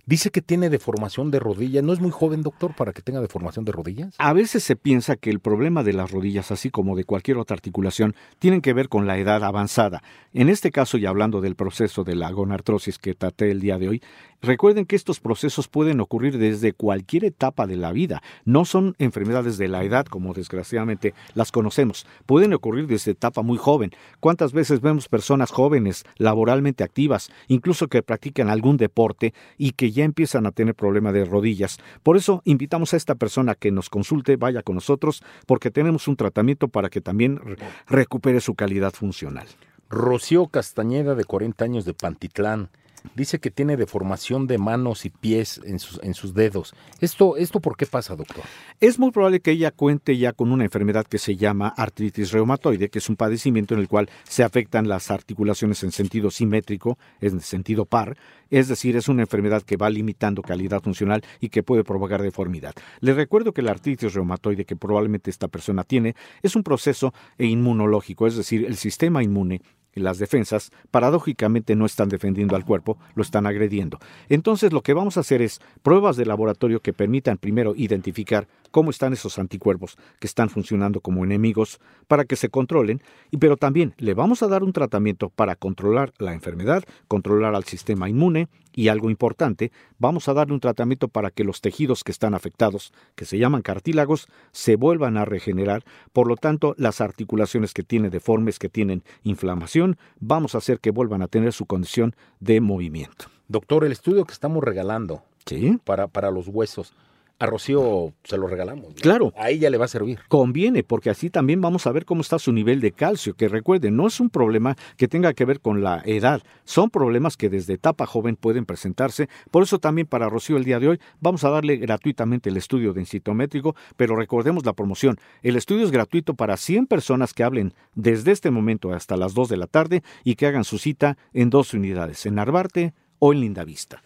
Dice 0.08 0.30
que 0.30 0.40
tiene 0.40 0.70
deformación 0.70 1.32
de 1.32 1.40
rodilla. 1.40 1.82
¿No 1.82 1.92
es 1.92 1.98
muy 1.98 2.12
joven, 2.12 2.44
doctor, 2.44 2.76
para 2.76 2.92
que 2.92 3.02
tenga 3.02 3.20
deformación 3.20 3.64
de 3.64 3.72
rodillas? 3.72 4.14
A 4.18 4.32
veces 4.32 4.62
se 4.62 4.76
piensa 4.76 5.16
que 5.16 5.30
el 5.30 5.40
problema 5.40 5.82
de 5.82 5.94
las 5.94 6.12
rodillas, 6.12 6.52
así 6.52 6.70
como 6.70 6.94
de 6.94 7.02
cualquier 7.02 7.38
otra 7.38 7.54
articulación, 7.54 8.14
tienen 8.38 8.60
que 8.60 8.72
ver 8.72 8.88
con 8.88 9.08
la 9.08 9.18
edad 9.18 9.42
avanzada. 9.42 10.04
En 10.32 10.48
este 10.48 10.70
caso, 10.70 10.96
y 10.96 11.06
hablando 11.06 11.40
del 11.40 11.56
proceso 11.56 12.04
de 12.04 12.14
la 12.14 12.30
gonartrosis 12.30 12.98
que 12.98 13.14
traté 13.14 13.50
el 13.50 13.58
día 13.58 13.78
de 13.78 13.88
hoy, 13.88 14.02
recuerden 14.42 14.86
que 14.86 14.94
estos 14.94 15.18
procesos 15.18 15.66
pueden 15.66 15.98
ocurrir 16.00 16.38
desde 16.38 16.72
cualquier 16.72 17.24
etapa 17.24 17.66
de 17.66 17.76
la 17.76 17.90
vida. 17.90 18.22
No 18.44 18.64
son 18.64 18.94
enfermedades 18.98 19.58
de 19.58 19.66
la 19.66 19.82
edad, 19.82 20.06
como 20.06 20.34
desgraciadamente 20.34 21.14
las 21.34 21.50
conocemos. 21.50 22.06
Pueden 22.26 22.54
ocurrir 22.54 22.86
desde 22.86 23.10
etapa 23.10 23.42
muy 23.42 23.58
joven. 23.58 23.90
¿Cuántas 24.20 24.52
veces 24.52 24.80
vemos 24.82 25.08
personas 25.08 25.50
jóvenes, 25.50 26.04
laboralmente 26.16 26.84
activas, 26.84 27.28
incluso 27.48 27.88
que 27.88 28.04
practican 28.04 28.50
algún 28.50 28.76
deporte 28.76 29.34
y 29.58 29.72
que 29.72 29.95
ya 29.96 30.04
empiezan 30.04 30.46
a 30.46 30.52
tener 30.52 30.74
problemas 30.74 31.14
de 31.14 31.24
rodillas. 31.24 31.78
Por 32.02 32.16
eso 32.16 32.42
invitamos 32.44 32.94
a 32.94 32.96
esta 32.96 33.14
persona 33.14 33.54
que 33.54 33.72
nos 33.72 33.90
consulte, 33.90 34.36
vaya 34.36 34.62
con 34.62 34.76
nosotros, 34.76 35.22
porque 35.46 35.70
tenemos 35.70 36.06
un 36.06 36.16
tratamiento 36.16 36.68
para 36.68 36.90
que 36.90 37.00
también 37.00 37.40
recupere 37.88 38.40
su 38.40 38.54
calidad 38.54 38.92
funcional. 38.92 39.46
Rocío 39.88 40.48
Castañeda, 40.48 41.14
de 41.14 41.24
40 41.24 41.64
años 41.64 41.84
de 41.84 41.94
Pantitlán, 41.94 42.70
dice 43.14 43.38
que 43.38 43.50
tiene 43.50 43.76
deformación 43.76 44.46
de 44.46 44.58
manos 44.58 45.04
y 45.04 45.10
pies 45.10 45.60
en 45.64 45.78
sus, 45.78 46.34
dedos. 46.34 46.74
¿Esto, 47.00 47.36
¿Esto 47.36 47.60
por 47.60 47.76
qué 47.76 47.86
pasa, 47.86 48.16
doctor? 48.16 48.44
Es 48.80 48.98
muy 48.98 49.10
probable 49.10 49.40
que 49.40 49.52
ella 49.52 49.70
cuente 49.70 50.16
ya 50.16 50.32
con 50.32 50.52
una 50.52 50.64
enfermedad 50.64 51.06
que 51.06 51.18
se 51.18 51.36
llama 51.36 51.68
artritis 51.68 52.32
reumatoide, 52.32 52.88
que 52.88 52.98
es 52.98 53.08
un 53.08 53.16
padecimiento 53.16 53.74
en 53.74 53.80
el 53.80 53.88
cual 53.88 54.08
se 54.24 54.42
afectan 54.42 54.88
las 54.88 55.10
articulaciones 55.10 55.82
en 55.82 55.92
sentido 55.92 56.30
simétrico, 56.30 56.98
en 57.20 57.40
sentido 57.40 57.84
par, 57.84 58.16
es 58.50 58.68
decir, 58.68 58.96
es 58.96 59.08
una 59.08 59.22
enfermedad 59.22 59.62
que 59.62 59.76
va 59.76 59.90
limitando 59.90 60.42
calidad 60.42 60.82
funcional 60.82 61.22
y 61.40 61.48
que 61.48 61.62
puede 61.62 61.84
provocar 61.84 62.22
deformidad. 62.22 62.74
Le 63.00 63.14
recuerdo 63.14 63.52
que 63.52 63.62
la 63.62 63.72
artritis 63.72 64.14
reumatoide 64.14 64.64
que 64.64 64.76
probablemente 64.76 65.30
esta 65.30 65.48
persona 65.48 65.84
tiene 65.84 66.14
es 66.42 66.56
un 66.56 66.62
proceso 66.62 67.12
inmunológico, 67.38 68.26
es 68.26 68.36
decir, 68.36 68.64
el 68.64 68.76
sistema 68.76 69.22
inmune 69.22 69.62
las 70.00 70.18
defensas, 70.18 70.70
paradójicamente 70.90 71.74
no 71.74 71.86
están 71.86 72.08
defendiendo 72.08 72.56
al 72.56 72.64
cuerpo, 72.64 72.98
lo 73.14 73.22
están 73.22 73.46
agrediendo. 73.46 73.98
Entonces 74.28 74.72
lo 74.72 74.82
que 74.82 74.94
vamos 74.94 75.16
a 75.16 75.20
hacer 75.20 75.42
es 75.42 75.60
pruebas 75.82 76.16
de 76.16 76.26
laboratorio 76.26 76.80
que 76.80 76.92
permitan 76.92 77.38
primero 77.38 77.74
identificar 77.76 78.48
cómo 78.70 78.90
están 78.90 79.12
esos 79.12 79.38
anticuerpos 79.38 79.96
que 80.20 80.26
están 80.26 80.50
funcionando 80.50 81.00
como 81.00 81.24
enemigos 81.24 81.80
para 82.08 82.24
que 82.24 82.36
se 82.36 82.48
controlen, 82.48 83.00
y 83.30 83.38
pero 83.38 83.56
también 83.56 83.94
le 83.98 84.14
vamos 84.14 84.42
a 84.42 84.48
dar 84.48 84.62
un 84.62 84.72
tratamiento 84.72 85.30
para 85.30 85.56
controlar 85.56 86.12
la 86.18 86.34
enfermedad, 86.34 86.84
controlar 87.08 87.54
al 87.54 87.64
sistema 87.64 88.08
inmune 88.08 88.48
y 88.76 88.88
algo 88.88 89.08
importante, 89.08 89.72
vamos 89.98 90.28
a 90.28 90.34
darle 90.34 90.52
un 90.52 90.60
tratamiento 90.60 91.08
para 91.08 91.30
que 91.30 91.44
los 91.44 91.62
tejidos 91.62 92.04
que 92.04 92.12
están 92.12 92.34
afectados, 92.34 92.92
que 93.14 93.24
se 93.24 93.38
llaman 93.38 93.62
cartílagos, 93.62 94.28
se 94.52 94.76
vuelvan 94.76 95.16
a 95.16 95.24
regenerar, 95.24 95.84
por 96.12 96.28
lo 96.28 96.36
tanto 96.36 96.74
las 96.76 97.00
articulaciones 97.00 97.72
que 97.72 97.82
tiene 97.82 98.10
deformes, 98.10 98.58
que 98.58 98.68
tienen 98.68 99.02
inflamación, 99.22 99.85
vamos 100.18 100.54
a 100.54 100.58
hacer 100.58 100.80
que 100.80 100.90
vuelvan 100.90 101.22
a 101.22 101.28
tener 101.28 101.52
su 101.52 101.66
condición 101.66 102.16
de 102.40 102.60
movimiento. 102.60 103.26
Doctor, 103.48 103.84
el 103.84 103.92
estudio 103.92 104.24
que 104.24 104.32
estamos 104.32 104.64
regalando 104.64 105.22
¿Sí? 105.44 105.78
para, 105.84 106.08
para 106.08 106.30
los 106.30 106.48
huesos, 106.48 106.94
a 107.38 107.46
Rocío 107.46 108.14
se 108.24 108.38
lo 108.38 108.46
regalamos. 108.46 108.94
Claro. 108.94 109.32
A 109.36 109.50
ella 109.50 109.68
le 109.70 109.78
va 109.78 109.84
a 109.84 109.88
servir. 109.88 110.18
Conviene, 110.28 110.82
porque 110.82 111.10
así 111.10 111.30
también 111.30 111.60
vamos 111.60 111.86
a 111.86 111.92
ver 111.92 112.04
cómo 112.04 112.22
está 112.22 112.38
su 112.38 112.52
nivel 112.52 112.80
de 112.80 112.92
calcio, 112.92 113.34
que 113.34 113.48
recuerden, 113.48 113.96
no 113.96 114.06
es 114.06 114.20
un 114.20 114.30
problema 114.30 114.76
que 114.96 115.08
tenga 115.08 115.34
que 115.34 115.44
ver 115.44 115.60
con 115.60 115.82
la 115.82 116.02
edad, 116.06 116.42
son 116.64 116.90
problemas 116.90 117.36
que 117.36 117.48
desde 117.48 117.74
etapa 117.74 118.06
joven 118.06 118.36
pueden 118.36 118.64
presentarse. 118.64 119.28
Por 119.50 119.62
eso 119.62 119.78
también 119.78 120.06
para 120.06 120.28
Rocío 120.28 120.56
el 120.56 120.64
día 120.64 120.80
de 120.80 120.88
hoy 120.88 121.00
vamos 121.20 121.44
a 121.44 121.50
darle 121.50 121.76
gratuitamente 121.76 122.50
el 122.50 122.56
estudio 122.56 122.92
densitométrico, 122.92 123.76
pero 123.96 124.16
recordemos 124.16 124.64
la 124.64 124.72
promoción. 124.72 125.18
El 125.42 125.56
estudio 125.56 125.84
es 125.84 125.90
gratuito 125.90 126.34
para 126.34 126.56
100 126.56 126.86
personas 126.86 127.34
que 127.34 127.44
hablen 127.44 127.74
desde 127.94 128.32
este 128.32 128.50
momento 128.50 128.92
hasta 128.92 129.16
las 129.16 129.34
2 129.34 129.48
de 129.48 129.56
la 129.56 129.66
tarde 129.66 130.02
y 130.24 130.36
que 130.36 130.46
hagan 130.46 130.64
su 130.64 130.78
cita 130.78 131.18
en 131.32 131.50
dos 131.50 131.74
unidades, 131.74 132.24
en 132.26 132.36
Narvarte 132.36 132.94
o 133.18 133.32
en 133.32 133.40
Lindavista. 133.40 134.02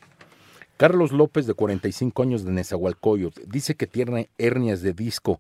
Carlos 0.80 1.12
López, 1.12 1.46
de 1.46 1.52
45 1.52 2.22
años 2.22 2.42
de 2.42 2.52
Nezahualcóyotl, 2.52 3.42
dice 3.46 3.74
que 3.74 3.86
tiene 3.86 4.30
hernias 4.38 4.80
de 4.80 4.94
disco, 4.94 5.38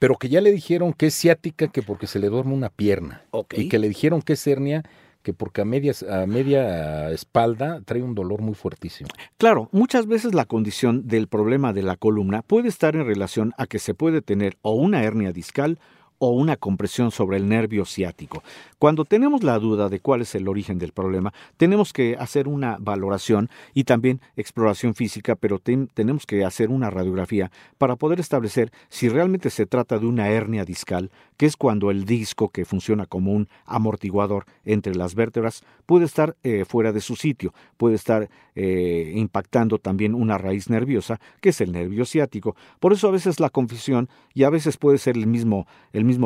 pero 0.00 0.16
que 0.16 0.28
ya 0.28 0.40
le 0.40 0.50
dijeron 0.50 0.92
que 0.92 1.06
es 1.06 1.14
ciática 1.14 1.68
que 1.68 1.82
porque 1.82 2.08
se 2.08 2.18
le 2.18 2.28
duerme 2.28 2.52
una 2.52 2.68
pierna. 2.68 3.22
Y 3.52 3.68
que 3.68 3.78
le 3.78 3.86
dijeron 3.86 4.22
que 4.22 4.32
es 4.32 4.44
hernia 4.44 4.82
que 5.22 5.32
porque 5.32 5.60
a, 5.60 5.64
medias, 5.64 6.02
a 6.02 6.26
media 6.26 7.12
espalda 7.12 7.80
trae 7.84 8.02
un 8.02 8.16
dolor 8.16 8.42
muy 8.42 8.54
fuertísimo. 8.54 9.08
Claro, 9.38 9.68
muchas 9.70 10.08
veces 10.08 10.34
la 10.34 10.46
condición 10.46 11.06
del 11.06 11.28
problema 11.28 11.72
de 11.72 11.84
la 11.84 11.94
columna 11.94 12.42
puede 12.42 12.66
estar 12.66 12.96
en 12.96 13.06
relación 13.06 13.52
a 13.58 13.66
que 13.66 13.78
se 13.78 13.94
puede 13.94 14.20
tener 14.20 14.56
o 14.62 14.72
una 14.72 15.04
hernia 15.04 15.32
discal 15.32 15.78
o 16.24 16.30
una 16.30 16.56
compresión 16.56 17.10
sobre 17.10 17.36
el 17.36 17.48
nervio 17.48 17.84
ciático. 17.84 18.44
Cuando 18.78 19.04
tenemos 19.04 19.42
la 19.42 19.58
duda 19.58 19.88
de 19.88 19.98
cuál 19.98 20.20
es 20.20 20.36
el 20.36 20.46
origen 20.46 20.78
del 20.78 20.92
problema, 20.92 21.32
tenemos 21.56 21.92
que 21.92 22.14
hacer 22.16 22.46
una 22.46 22.76
valoración 22.78 23.50
y 23.74 23.82
también 23.82 24.20
exploración 24.36 24.94
física, 24.94 25.34
pero 25.34 25.58
ten- 25.58 25.88
tenemos 25.92 26.24
que 26.24 26.44
hacer 26.44 26.70
una 26.70 26.90
radiografía 26.90 27.50
para 27.76 27.96
poder 27.96 28.20
establecer 28.20 28.70
si 28.88 29.08
realmente 29.08 29.50
se 29.50 29.66
trata 29.66 29.98
de 29.98 30.06
una 30.06 30.28
hernia 30.28 30.64
discal, 30.64 31.10
que 31.36 31.46
es 31.46 31.56
cuando 31.56 31.90
el 31.90 32.04
disco 32.04 32.50
que 32.50 32.64
funciona 32.64 33.06
como 33.06 33.32
un 33.32 33.48
amortiguador 33.66 34.44
entre 34.64 34.94
las 34.94 35.16
vértebras 35.16 35.64
puede 35.86 36.04
estar 36.04 36.36
eh, 36.44 36.64
fuera 36.64 36.92
de 36.92 37.00
su 37.00 37.16
sitio, 37.16 37.52
puede 37.76 37.96
estar 37.96 38.28
eh, 38.54 39.12
impactando 39.16 39.78
también 39.78 40.14
una 40.14 40.38
raíz 40.38 40.70
nerviosa, 40.70 41.18
que 41.40 41.48
es 41.48 41.60
el 41.60 41.72
nervio 41.72 42.04
ciático. 42.04 42.54
Por 42.78 42.92
eso 42.92 43.08
a 43.08 43.10
veces 43.10 43.40
la 43.40 43.50
confusión, 43.50 44.08
y 44.34 44.44
a 44.44 44.50
veces 44.50 44.76
puede 44.76 44.98
ser 44.98 45.16
el 45.16 45.26
mismo 45.26 45.66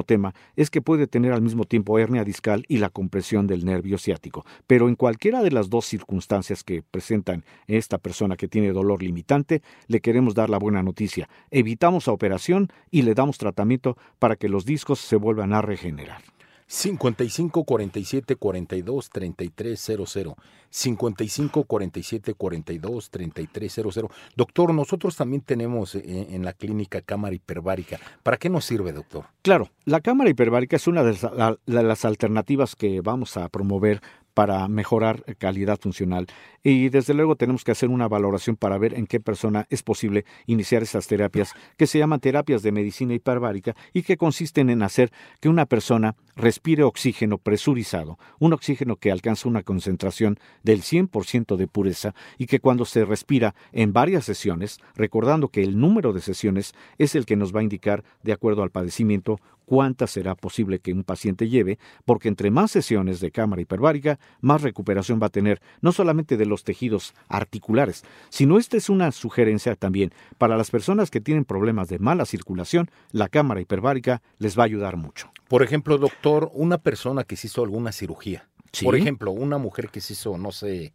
tema, 0.02 0.34
es 0.56 0.70
que 0.70 0.82
puede 0.82 1.06
tener 1.06 1.32
al 1.32 1.42
mismo 1.42 1.64
tiempo 1.64 1.98
hernia 1.98 2.24
discal 2.24 2.64
y 2.68 2.78
la 2.78 2.90
compresión 2.90 3.46
del 3.46 3.64
nervio 3.64 3.98
ciático. 3.98 4.44
Pero 4.66 4.88
en 4.88 4.94
cualquiera 4.94 5.42
de 5.42 5.50
las 5.50 5.70
dos 5.70 5.86
circunstancias 5.86 6.64
que 6.64 6.82
presentan 6.82 7.44
esta 7.66 7.98
persona 7.98 8.36
que 8.36 8.48
tiene 8.48 8.72
dolor 8.72 9.02
limitante, 9.02 9.62
le 9.86 10.00
queremos 10.00 10.34
dar 10.34 10.50
la 10.50 10.58
buena 10.58 10.82
noticia. 10.82 11.28
Evitamos 11.50 12.06
la 12.06 12.12
operación 12.12 12.68
y 12.90 13.02
le 13.02 13.14
damos 13.14 13.38
tratamiento 13.38 13.96
para 14.18 14.36
que 14.36 14.48
los 14.48 14.64
discos 14.64 15.00
se 15.00 15.16
vuelvan 15.16 15.52
a 15.52 15.62
regenerar. 15.62 16.35
55 16.66 17.64
47 17.64 18.36
42 18.36 19.10
33 19.10 19.80
00. 20.06 20.36
55 20.68 21.64
47 21.64 22.34
42 22.34 23.10
33 23.10 23.72
00. 23.72 24.10
Doctor, 24.36 24.74
nosotros 24.74 25.16
también 25.16 25.42
tenemos 25.42 25.94
eh, 25.94 26.02
en 26.30 26.44
la 26.44 26.52
clínica 26.52 27.00
cámara 27.00 27.34
hiperbárica. 27.34 27.98
¿Para 28.22 28.36
qué 28.36 28.50
nos 28.50 28.64
sirve, 28.64 28.92
doctor? 28.92 29.26
Claro, 29.42 29.70
la 29.84 30.00
cámara 30.00 30.28
hiperbárica 30.30 30.76
es 30.76 30.86
una 30.86 31.02
de 31.04 31.12
las, 31.12 31.22
la- 31.22 31.56
de 31.66 31.82
las 31.82 32.04
alternativas 32.04 32.74
que 32.76 33.00
vamos 33.00 33.36
a 33.36 33.48
promover 33.48 34.02
para 34.36 34.68
mejorar 34.68 35.24
calidad 35.38 35.80
funcional. 35.80 36.26
Y 36.62 36.90
desde 36.90 37.14
luego 37.14 37.36
tenemos 37.36 37.64
que 37.64 37.72
hacer 37.72 37.88
una 37.88 38.06
valoración 38.06 38.56
para 38.56 38.76
ver 38.76 38.92
en 38.92 39.06
qué 39.06 39.18
persona 39.18 39.66
es 39.70 39.82
posible 39.82 40.26
iniciar 40.44 40.82
esas 40.82 41.06
terapias 41.06 41.54
que 41.78 41.86
se 41.86 41.98
llaman 41.98 42.20
terapias 42.20 42.62
de 42.62 42.70
medicina 42.70 43.14
hiperbárica 43.14 43.74
y 43.94 44.02
que 44.02 44.18
consisten 44.18 44.68
en 44.68 44.82
hacer 44.82 45.10
que 45.40 45.48
una 45.48 45.64
persona 45.64 46.16
respire 46.34 46.82
oxígeno 46.82 47.38
presurizado, 47.38 48.18
un 48.38 48.52
oxígeno 48.52 48.96
que 48.96 49.10
alcanza 49.10 49.48
una 49.48 49.62
concentración 49.62 50.38
del 50.62 50.82
100% 50.82 51.56
de 51.56 51.66
pureza 51.66 52.14
y 52.36 52.44
que 52.44 52.60
cuando 52.60 52.84
se 52.84 53.06
respira 53.06 53.54
en 53.72 53.94
varias 53.94 54.26
sesiones, 54.26 54.80
recordando 54.96 55.48
que 55.48 55.62
el 55.62 55.80
número 55.80 56.12
de 56.12 56.20
sesiones 56.20 56.74
es 56.98 57.14
el 57.14 57.24
que 57.24 57.36
nos 57.36 57.56
va 57.56 57.60
a 57.60 57.62
indicar, 57.62 58.04
de 58.22 58.34
acuerdo 58.34 58.62
al 58.62 58.70
padecimiento, 58.70 59.40
cuántas 59.66 60.12
será 60.12 60.34
posible 60.34 60.78
que 60.78 60.92
un 60.92 61.04
paciente 61.04 61.48
lleve, 61.48 61.78
porque 62.06 62.28
entre 62.28 62.50
más 62.50 62.70
sesiones 62.70 63.20
de 63.20 63.30
cámara 63.30 63.60
hiperbárica, 63.60 64.18
más 64.40 64.62
recuperación 64.62 65.20
va 65.20 65.26
a 65.26 65.30
tener, 65.30 65.60
no 65.82 65.92
solamente 65.92 66.38
de 66.38 66.46
los 66.46 66.64
tejidos 66.64 67.14
articulares, 67.28 68.04
sino 68.30 68.56
esta 68.56 68.78
es 68.78 68.88
una 68.88 69.12
sugerencia 69.12 69.74
también 69.74 70.12
para 70.38 70.56
las 70.56 70.70
personas 70.70 71.10
que 71.10 71.20
tienen 71.20 71.44
problemas 71.44 71.88
de 71.88 71.98
mala 71.98 72.24
circulación, 72.24 72.88
la 73.10 73.28
cámara 73.28 73.60
hiperbárica 73.60 74.22
les 74.38 74.58
va 74.58 74.62
a 74.62 74.66
ayudar 74.66 74.96
mucho. 74.96 75.30
Por 75.48 75.62
ejemplo, 75.62 75.98
doctor, 75.98 76.50
una 76.54 76.78
persona 76.78 77.24
que 77.24 77.36
se 77.36 77.48
hizo 77.48 77.62
alguna 77.62 77.92
cirugía, 77.92 78.48
por 78.82 78.96
ejemplo, 78.96 79.32
una 79.32 79.58
mujer 79.58 79.88
que 79.88 80.00
se 80.00 80.12
hizo, 80.12 80.38
no 80.38 80.52
sé, 80.52 80.92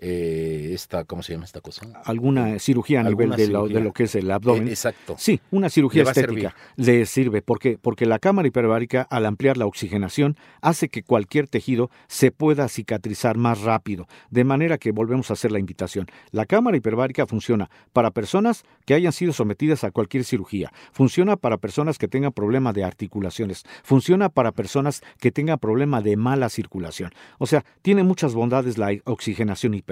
eh, 0.00 0.70
esta, 0.74 1.04
¿cómo 1.04 1.24
se 1.24 1.32
llama 1.32 1.44
esta 1.44 1.60
cosa? 1.60 1.84
Alguna 2.04 2.60
cirugía 2.60 3.00
a 3.00 3.02
nivel 3.02 3.30
de 3.30 3.48
lo, 3.48 3.66
de 3.66 3.80
lo, 3.80 3.92
que 3.92 4.04
es 4.04 4.14
el 4.14 4.30
abdomen. 4.30 4.68
Eh, 4.68 4.70
exacto. 4.70 5.16
Sí, 5.18 5.40
una 5.50 5.68
cirugía 5.68 6.04
estética 6.04 6.54
le 6.76 7.04
sirve 7.04 7.42
porque 7.42 7.78
porque 7.78 8.06
la 8.06 8.20
cámara 8.20 8.46
hiperbárica 8.46 9.02
al 9.02 9.26
ampliar 9.26 9.56
la 9.56 9.66
oxigenación 9.66 10.36
hace 10.60 10.88
que 10.88 11.02
cualquier 11.02 11.48
tejido 11.48 11.90
se 12.06 12.30
pueda 12.30 12.68
cicatrizar 12.68 13.36
más 13.38 13.62
rápido, 13.62 14.06
de 14.30 14.44
manera 14.44 14.78
que 14.78 14.92
volvemos 14.92 15.30
a 15.30 15.32
hacer 15.32 15.50
la 15.50 15.58
invitación. 15.58 16.06
La 16.30 16.46
cámara 16.46 16.76
hiperbárica 16.76 17.26
funciona 17.26 17.68
para 17.92 18.12
personas 18.12 18.62
que 18.86 18.94
hayan 18.94 19.12
sido 19.12 19.32
sometidas 19.32 19.82
a 19.82 19.90
cualquier 19.90 20.22
cirugía, 20.22 20.72
funciona 20.92 21.36
para 21.36 21.56
personas 21.56 21.98
que 21.98 22.06
tengan 22.06 22.30
problema 22.30 22.72
de 22.72 22.84
articulaciones, 22.84 23.64
funciona 23.82 24.28
para 24.28 24.52
personas 24.52 25.02
que 25.18 25.32
tengan 25.32 25.58
problema 25.58 26.02
de 26.02 26.16
mala 26.16 26.50
circulación. 26.50 27.10
O 27.38 27.46
sea, 27.46 27.64
tiene 27.82 28.04
muchas 28.04 28.32
bondades 28.34 28.78
la 28.78 28.90
oxigenación 29.04 29.74
hiperbárica 29.74 29.87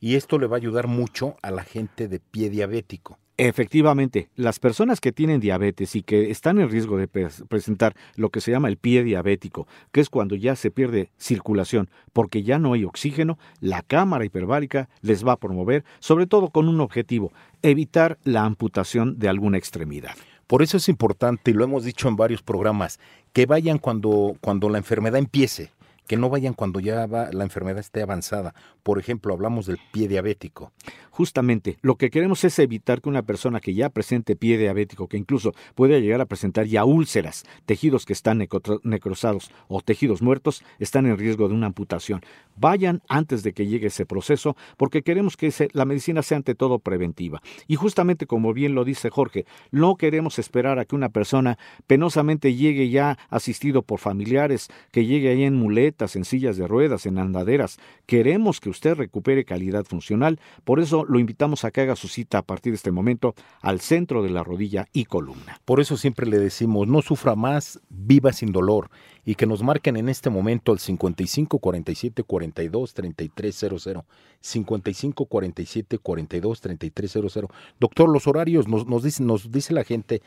y 0.00 0.14
esto 0.14 0.38
le 0.38 0.46
va 0.46 0.56
a 0.56 0.58
ayudar 0.58 0.86
mucho 0.86 1.36
a 1.42 1.50
la 1.50 1.64
gente 1.64 2.08
de 2.08 2.20
pie 2.20 2.50
diabético. 2.50 3.18
Efectivamente, 3.36 4.28
las 4.36 4.60
personas 4.60 5.00
que 5.00 5.10
tienen 5.10 5.40
diabetes 5.40 5.96
y 5.96 6.02
que 6.02 6.30
están 6.30 6.60
en 6.60 6.70
riesgo 6.70 6.96
de 6.96 7.08
presentar 7.08 7.96
lo 8.14 8.30
que 8.30 8.40
se 8.40 8.52
llama 8.52 8.68
el 8.68 8.76
pie 8.76 9.02
diabético, 9.02 9.66
que 9.90 10.00
es 10.00 10.08
cuando 10.08 10.36
ya 10.36 10.54
se 10.54 10.70
pierde 10.70 11.10
circulación 11.18 11.90
porque 12.12 12.44
ya 12.44 12.60
no 12.60 12.74
hay 12.74 12.84
oxígeno, 12.84 13.36
la 13.60 13.82
cámara 13.82 14.24
hiperbárica 14.24 14.88
les 15.02 15.26
va 15.26 15.32
a 15.32 15.40
promover, 15.40 15.84
sobre 15.98 16.28
todo 16.28 16.50
con 16.50 16.68
un 16.68 16.80
objetivo, 16.80 17.32
evitar 17.62 18.18
la 18.22 18.44
amputación 18.44 19.18
de 19.18 19.28
alguna 19.28 19.58
extremidad. 19.58 20.14
Por 20.46 20.62
eso 20.62 20.76
es 20.76 20.88
importante, 20.88 21.50
y 21.50 21.54
lo 21.54 21.64
hemos 21.64 21.84
dicho 21.84 22.06
en 22.06 22.16
varios 22.16 22.42
programas, 22.42 23.00
que 23.32 23.46
vayan 23.46 23.78
cuando, 23.78 24.36
cuando 24.40 24.68
la 24.68 24.78
enfermedad 24.78 25.18
empiece 25.18 25.72
que 26.06 26.16
no 26.16 26.28
vayan 26.28 26.54
cuando 26.54 26.80
ya 26.80 27.06
va, 27.06 27.30
la 27.32 27.44
enfermedad 27.44 27.80
esté 27.80 28.02
avanzada. 28.02 28.54
Por 28.82 28.98
ejemplo, 28.98 29.32
hablamos 29.32 29.66
del 29.66 29.78
pie 29.92 30.08
diabético. 30.08 30.72
Justamente, 31.10 31.78
lo 31.80 31.96
que 31.96 32.10
queremos 32.10 32.44
es 32.44 32.58
evitar 32.58 33.00
que 33.00 33.08
una 33.08 33.22
persona 33.22 33.60
que 33.60 33.74
ya 33.74 33.88
presente 33.88 34.36
pie 34.36 34.58
diabético, 34.58 35.08
que 35.08 35.16
incluso 35.16 35.52
puede 35.74 36.00
llegar 36.02 36.20
a 36.20 36.26
presentar 36.26 36.66
ya 36.66 36.84
úlceras, 36.84 37.44
tejidos 37.66 38.04
que 38.04 38.12
están 38.12 38.46
necrosados 38.82 39.50
o 39.68 39.80
tejidos 39.80 40.22
muertos, 40.22 40.64
están 40.78 41.06
en 41.06 41.16
riesgo 41.16 41.48
de 41.48 41.54
una 41.54 41.66
amputación. 41.66 42.20
Vayan 42.56 43.00
antes 43.08 43.42
de 43.42 43.52
que 43.52 43.66
llegue 43.66 43.86
ese 43.86 44.06
proceso, 44.06 44.56
porque 44.76 45.02
queremos 45.02 45.36
que 45.36 45.52
la 45.72 45.84
medicina 45.84 46.22
sea 46.22 46.36
ante 46.36 46.54
todo 46.54 46.78
preventiva. 46.78 47.40
Y 47.66 47.76
justamente 47.76 48.26
como 48.26 48.52
bien 48.52 48.74
lo 48.74 48.84
dice 48.84 49.10
Jorge, 49.10 49.46
no 49.70 49.96
queremos 49.96 50.38
esperar 50.38 50.78
a 50.78 50.84
que 50.84 50.96
una 50.96 51.08
persona 51.08 51.58
penosamente 51.86 52.54
llegue 52.54 52.90
ya 52.90 53.18
asistido 53.30 53.82
por 53.82 54.00
familiares, 54.00 54.68
que 54.90 55.06
llegue 55.06 55.30
ahí 55.30 55.44
en 55.44 55.54
muletas, 55.94 56.16
en 56.16 56.24
sillas 56.24 56.56
de 56.56 56.66
ruedas, 56.66 57.06
en 57.06 57.18
andaderas. 57.18 57.78
Queremos 58.06 58.60
que 58.60 58.70
usted 58.70 58.94
recupere 58.94 59.44
calidad 59.44 59.84
funcional, 59.84 60.40
por 60.64 60.80
eso 60.80 61.04
lo 61.04 61.18
invitamos 61.18 61.64
a 61.64 61.70
que 61.70 61.82
haga 61.82 61.96
su 61.96 62.08
cita 62.08 62.38
a 62.38 62.42
partir 62.42 62.72
de 62.72 62.76
este 62.76 62.90
momento 62.90 63.34
al 63.60 63.80
centro 63.80 64.22
de 64.22 64.30
la 64.30 64.42
rodilla 64.42 64.86
y 64.92 65.04
columna. 65.04 65.60
Por 65.64 65.80
eso 65.80 65.96
siempre 65.96 66.26
le 66.26 66.38
decimos, 66.38 66.88
no 66.88 67.00
sufra 67.02 67.36
más, 67.36 67.80
viva 67.88 68.32
sin 68.32 68.52
dolor 68.52 68.90
y 69.24 69.36
que 69.36 69.46
nos 69.46 69.62
marquen 69.62 69.96
en 69.96 70.08
este 70.08 70.30
momento 70.30 70.72
al 70.72 70.78
55 70.78 71.58
47 71.58 72.22
42 72.24 72.94
33 72.94 73.54
00. 73.54 74.04
55 74.40 75.26
47 75.26 75.98
42 75.98 76.60
33 76.60 77.12
00. 77.12 77.48
Doctor, 77.80 78.08
los 78.10 78.26
horarios 78.26 78.68
nos, 78.68 78.86
nos, 78.86 79.02
dice, 79.02 79.22
nos 79.22 79.50
dice 79.50 79.72
la 79.72 79.84
gente 79.84 80.20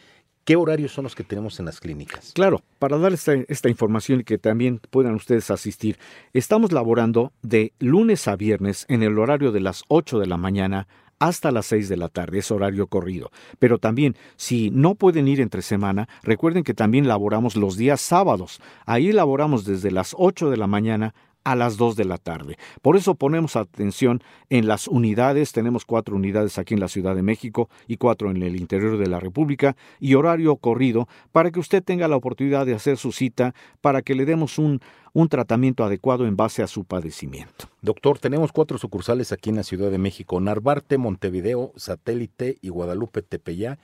¿Qué 0.47 0.55
horarios 0.55 0.93
son 0.93 1.03
los 1.03 1.13
que 1.13 1.25
tenemos 1.25 1.59
en 1.59 1.65
las 1.65 1.81
clínicas? 1.81 2.31
Claro, 2.33 2.61
para 2.79 2.97
dar 2.97 3.11
esta, 3.11 3.67
información 3.67 4.21
y 4.21 4.23
que 4.23 4.37
también 4.37 4.79
puedan 4.91 5.13
ustedes 5.13 5.51
asistir, 5.51 5.99
estamos 6.31 6.71
laborando 6.71 7.33
de 7.41 7.73
lunes 7.79 8.29
a 8.29 8.37
viernes 8.37 8.85
en 8.87 9.03
el 9.03 9.19
horario 9.19 9.51
de 9.51 9.59
las 9.59 9.83
8 9.89 10.19
de 10.19 10.25
la 10.25 10.37
mañana 10.37 10.87
hasta 11.19 11.51
las 11.51 11.65
6 11.65 11.89
de 11.89 11.97
la 11.97 12.07
tarde, 12.07 12.39
es 12.39 12.49
horario 12.49 12.87
corrido. 12.87 13.29
Pero 13.59 13.77
también, 13.77 14.15
si 14.37 14.69
no 14.69 14.95
pueden 14.95 15.27
ir 15.27 15.41
entre 15.41 15.61
semana, 15.61 16.07
recuerden 16.23 16.63
que 16.63 16.73
también 16.73 17.09
laboramos 17.09 17.57
los 17.57 17.75
días 17.75 17.99
sábados. 17.99 18.61
Ahí 18.85 19.11
laboramos 19.11 19.65
desde 19.65 19.91
las 19.91 20.15
8 20.17 20.49
de 20.49 20.55
la 20.55 20.67
mañana 20.67 21.13
a 21.47 21.55
las 21.55 21.77
2 21.77 21.95
de 21.95 22.03
la 22.03 22.17
tarde. 22.17 22.57
Por 22.81 22.97
eso 22.97 23.15
ponemos 23.15 23.55
atención 23.55 24.21
en 24.49 24.67
las 24.67 24.89
unidades. 24.89 25.53
Tenemos 25.53 25.85
cuatro 25.85 26.17
unidades 26.17 26.57
aquí 26.57 26.73
en 26.73 26.81
la 26.81 26.89
Ciudad 26.89 27.15
de 27.15 27.23
México 27.23 27.69
y 27.87 27.95
cuatro 27.95 28.29
en 28.29 28.43
el 28.43 28.57
interior 28.57 28.97
de 28.97 29.07
la 29.07 29.21
República 29.21 29.77
y 30.01 30.15
horario 30.15 30.57
corrido 30.57 31.07
para 31.31 31.49
que 31.49 31.61
usted 31.61 31.81
tenga 31.81 32.09
la 32.09 32.17
oportunidad 32.17 32.65
de 32.65 32.73
hacer 32.73 32.97
su 32.97 33.13
cita 33.13 33.55
para 33.79 34.01
que 34.01 34.13
le 34.13 34.25
demos 34.25 34.59
un, 34.59 34.81
un 35.13 35.29
tratamiento 35.29 35.85
adecuado 35.85 36.27
en 36.27 36.35
base 36.35 36.63
a 36.63 36.67
su 36.67 36.83
padecimiento. 36.83 37.69
Doctor, 37.81 38.19
tenemos 38.19 38.51
cuatro 38.51 38.77
sucursales 38.77 39.31
aquí 39.31 39.49
en 39.49 39.55
la 39.55 39.63
Ciudad 39.63 39.89
de 39.89 39.99
México, 39.99 40.41
Narvarte, 40.41 40.97
Montevideo, 40.97 41.71
Satélite 41.77 42.57
y 42.61 42.67
Guadalupe 42.67 43.21
Tepeyá 43.21 43.77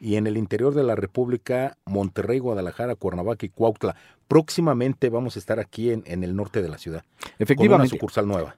y 0.00 0.16
en 0.16 0.26
el 0.26 0.36
interior 0.38 0.74
de 0.74 0.82
la 0.82 0.96
República, 0.96 1.76
Monterrey, 1.84 2.38
Guadalajara, 2.38 2.96
Cuernavaca 2.96 3.46
y 3.46 3.50
Cuautla. 3.50 3.94
Próximamente 4.26 5.10
vamos 5.10 5.36
a 5.36 5.38
estar 5.38 5.60
aquí 5.60 5.90
en, 5.90 6.02
en 6.06 6.24
el 6.24 6.34
norte 6.34 6.62
de 6.62 6.68
la 6.68 6.78
ciudad. 6.78 7.04
Efectivamente. 7.38 7.68
Con 7.68 7.80
una 7.80 7.88
sucursal 7.88 8.26
nueva. 8.26 8.56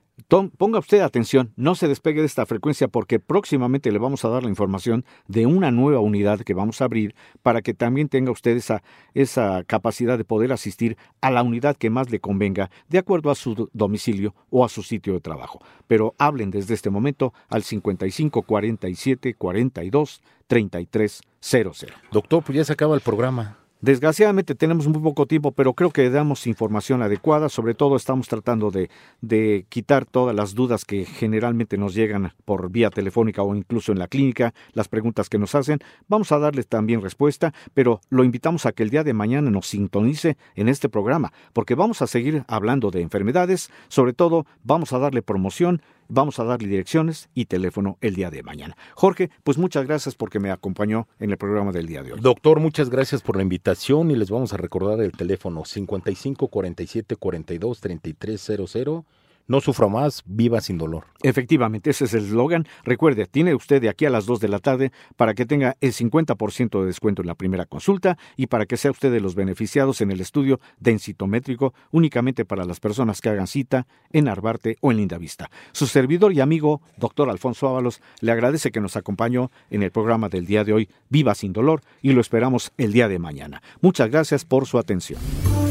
Ponga 0.57 0.79
usted 0.79 1.01
atención, 1.01 1.53
no 1.57 1.75
se 1.75 1.89
despegue 1.89 2.21
de 2.21 2.27
esta 2.27 2.47
frecuencia 2.47 2.89
porque 2.89 3.19
próximamente 3.19 3.93
le 3.93 3.99
vamos 3.99 4.25
a 4.25 4.29
dar 4.29 4.43
la 4.43 4.49
información 4.49 5.05
de 5.27 5.47
una 5.47 5.71
nueva 5.71 6.01
unidad 6.01 6.41
que 6.41 6.55
vamos 6.55 6.81
a 6.81 6.85
abrir 6.85 7.15
para 7.43 7.63
que 7.63 7.75
también 7.75 8.09
tenga 8.09 8.31
usted 8.31 8.57
esa, 8.57 8.83
esa 9.15 9.65
capacidad 9.65 10.19
de 10.19 10.25
poder 10.25 10.53
asistir 10.53 10.97
a 11.21 11.31
la 11.31 11.43
unidad 11.43 11.77
que 11.77 11.91
más 11.91 12.11
le 12.11 12.21
convenga 12.21 12.71
de 12.89 12.99
acuerdo 12.99 13.31
a 13.31 13.35
su 13.35 13.69
domicilio 13.73 14.35
o 14.51 14.65
a 14.65 14.69
su 14.69 14.83
sitio 14.83 15.15
de 15.15 15.21
trabajo. 15.21 15.61
Pero 15.87 16.15
hablen 16.19 16.51
desde 16.51 16.75
este 16.75 16.91
momento 16.91 17.33
al 17.49 17.63
55 17.63 18.43
47 18.43 19.35
42 19.35 20.23
3300. 20.47 21.87
Doctor, 22.11 22.43
pues 22.43 22.57
ya 22.57 22.65
se 22.65 22.73
acaba 22.73 22.95
el 22.95 23.01
programa. 23.01 23.62
Desgraciadamente 23.83 24.55
tenemos 24.55 24.87
muy 24.87 25.03
poco 25.03 25.27
tiempo, 25.27 25.51
pero 25.51 25.75
creo 25.75 25.91
que 25.91 26.09
damos 26.09 26.47
información 26.47 27.03
adecuada. 27.03 27.49
Sobre 27.49 27.75
todo 27.75 27.97
estamos 27.97 28.29
tratando 28.29 28.71
de, 28.71 28.91
de, 29.23 29.67
quitar 29.69 30.07
todas 30.07 30.37
las 30.37 30.55
dudas 30.55 30.85
que 30.85 31.05
generalmente 31.05 31.77
nos 31.77 31.93
llegan 31.93 32.33
por 32.45 32.71
vía 32.71 32.91
telefónica 32.91 33.43
o 33.43 33.57
incluso 33.57 33.91
en 33.91 33.99
la 33.99 34.07
clínica, 34.07 34.55
las 34.73 34.87
preguntas 34.87 35.29
que 35.29 35.37
nos 35.37 35.57
hacen. 35.57 35.81
Vamos 36.07 36.31
a 36.31 36.39
darles 36.39 36.69
también 36.69 37.03
respuesta, 37.03 37.53
pero 37.75 38.01
lo 38.09 38.23
invitamos 38.23 38.67
a 38.67 38.73
que 38.73 38.85
el 38.85 38.91
día 38.91 39.03
de 39.03 39.15
mañana 39.15 39.51
nos 39.51 39.67
sintonice 39.67 40.37
en 40.55 40.69
este 40.69 40.89
programa, 40.89 41.33
porque 41.53 41.75
vamos 41.75 42.03
a 42.03 42.07
seguir 42.07 42.45
hablando 42.47 42.93
de 42.93 43.01
enfermedades. 43.01 43.69
Sobre 43.89 44.13
todo 44.13 44.47
vamos 44.63 44.93
a 44.93 45.01
darle 45.01 45.23
promoción 45.23 45.83
Vamos 46.15 46.39
a 46.39 46.45
darle 46.45 46.69
direcciones 46.69 47.31
y 47.33 47.47
teléfono 47.47 47.97
el 48.03 48.15
día 48.15 48.31
de 48.31 48.43
mañana. 48.43 48.77
Jorge, 48.95 49.31
pues 49.45 49.57
muchas 49.57 49.87
gracias 49.87 50.15
porque 50.15 50.41
me 50.41 50.51
acompañó 50.51 51.09
en 51.19 51.31
el 51.31 51.39
programa 51.39 51.73
del 51.73 51.87
día 51.87 52.03
de 52.03 52.13
hoy. 52.13 52.21
Doctor, 52.21 52.61
muchas 52.61 52.91
gracias 52.91 53.23
por 53.23 53.37
la 53.37 53.43
invitación 53.43 54.11
y 54.11 54.17
les 54.17 54.29
vamos 54.29 54.53
a 54.53 54.59
recordar 54.59 55.01
el 55.01 55.13
teléfono 55.13 55.65
55 55.65 56.49
47 56.49 57.17
42 57.17 57.81
33 57.81 58.51
00 58.69 59.07
no 59.47 59.61
sufra 59.61 59.89
más, 59.89 60.23
viva 60.27 60.61
sin 60.61 60.79
dolor. 60.79 61.05
Efectivamente, 61.23 61.91
ese 61.91 62.05
es 62.05 62.15
el 62.15 62.25
eslogan. 62.25 62.67
Recuerde, 62.85 63.27
tiene 63.27 63.55
usted 63.55 63.81
de 63.81 63.89
aquí 63.89 64.07
a 64.07 64.11
las 64.11 64.27
2 64.27 64.41
de 64.41 64.49
la 64.49 64.59
tarde 64.59 64.93
para 65.17 65.35
que 65.35 65.47
tenga 65.47 65.77
el 65.81 65.93
50% 65.93 66.81
de 66.81 66.87
descuento 66.87 67.23
en 67.23 67.29
la 67.29 67.35
primera 67.35 67.67
consulta 67.67 68.19
y 68.37 68.47
para 68.47 68.67
que 68.67 68.77
sea 68.77 68.91
usted 68.91 69.13
de 69.13 69.21
los 69.21 69.35
beneficiados 69.35 70.01
en 70.01 70.11
el 70.11 70.21
estudio 70.21 70.61
densitométrico 70.79 71.75
únicamente 71.91 72.45
para 72.45 72.65
las 72.65 72.81
personas 72.81 73.21
que 73.21 73.29
hagan 73.29 73.47
cita 73.47 73.87
en 74.13 74.29
Arbarte 74.29 74.77
o 74.81 74.91
en 74.91 74.99
Lindavista. 74.99 75.51
Su 75.73 75.87
servidor 75.87 76.33
y 76.33 76.41
amigo, 76.41 76.81
doctor 76.97 77.31
Alfonso 77.31 77.69
Ábalos, 77.69 78.01
le 78.21 78.33
agradece 78.33 78.71
que 78.71 78.81
nos 78.81 78.97
acompañó 78.97 79.51
en 79.71 79.83
el 79.83 79.91
programa 79.91 80.29
del 80.29 80.47
día 80.47 80.65
de 80.65 80.73
hoy, 80.73 80.89
Viva 81.09 81.35
sin 81.35 81.53
dolor, 81.53 81.83
y 82.01 82.13
lo 82.13 82.21
esperamos 82.21 82.73
el 82.79 82.93
día 82.93 83.09
de 83.09 83.19
mañana. 83.19 83.63
Muchas 83.81 84.11
gracias 84.11 84.45
por 84.45 84.67
su 84.67 84.79
atención. 84.79 85.21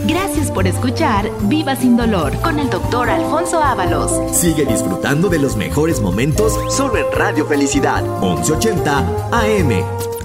Gracias 0.06 0.50
por 0.50 0.66
escuchar 0.66 1.30
Viva 1.44 1.76
sin 1.76 1.96
dolor 1.96 2.36
con 2.42 2.60
el 2.60 2.70
doctor 2.70 3.10
Alfonso 3.10 3.62
Ábalos. 3.62 4.12
Sigue 4.36 4.66
disfrutando 4.66 5.30
de 5.30 5.40
los 5.40 5.56
mejores 5.56 6.02
momentos 6.02 6.58
solo 6.74 6.98
en 6.98 7.06
Radio 7.16 7.46
Felicidad 7.46 8.02
1180 8.22 8.98
AM. 9.32 10.21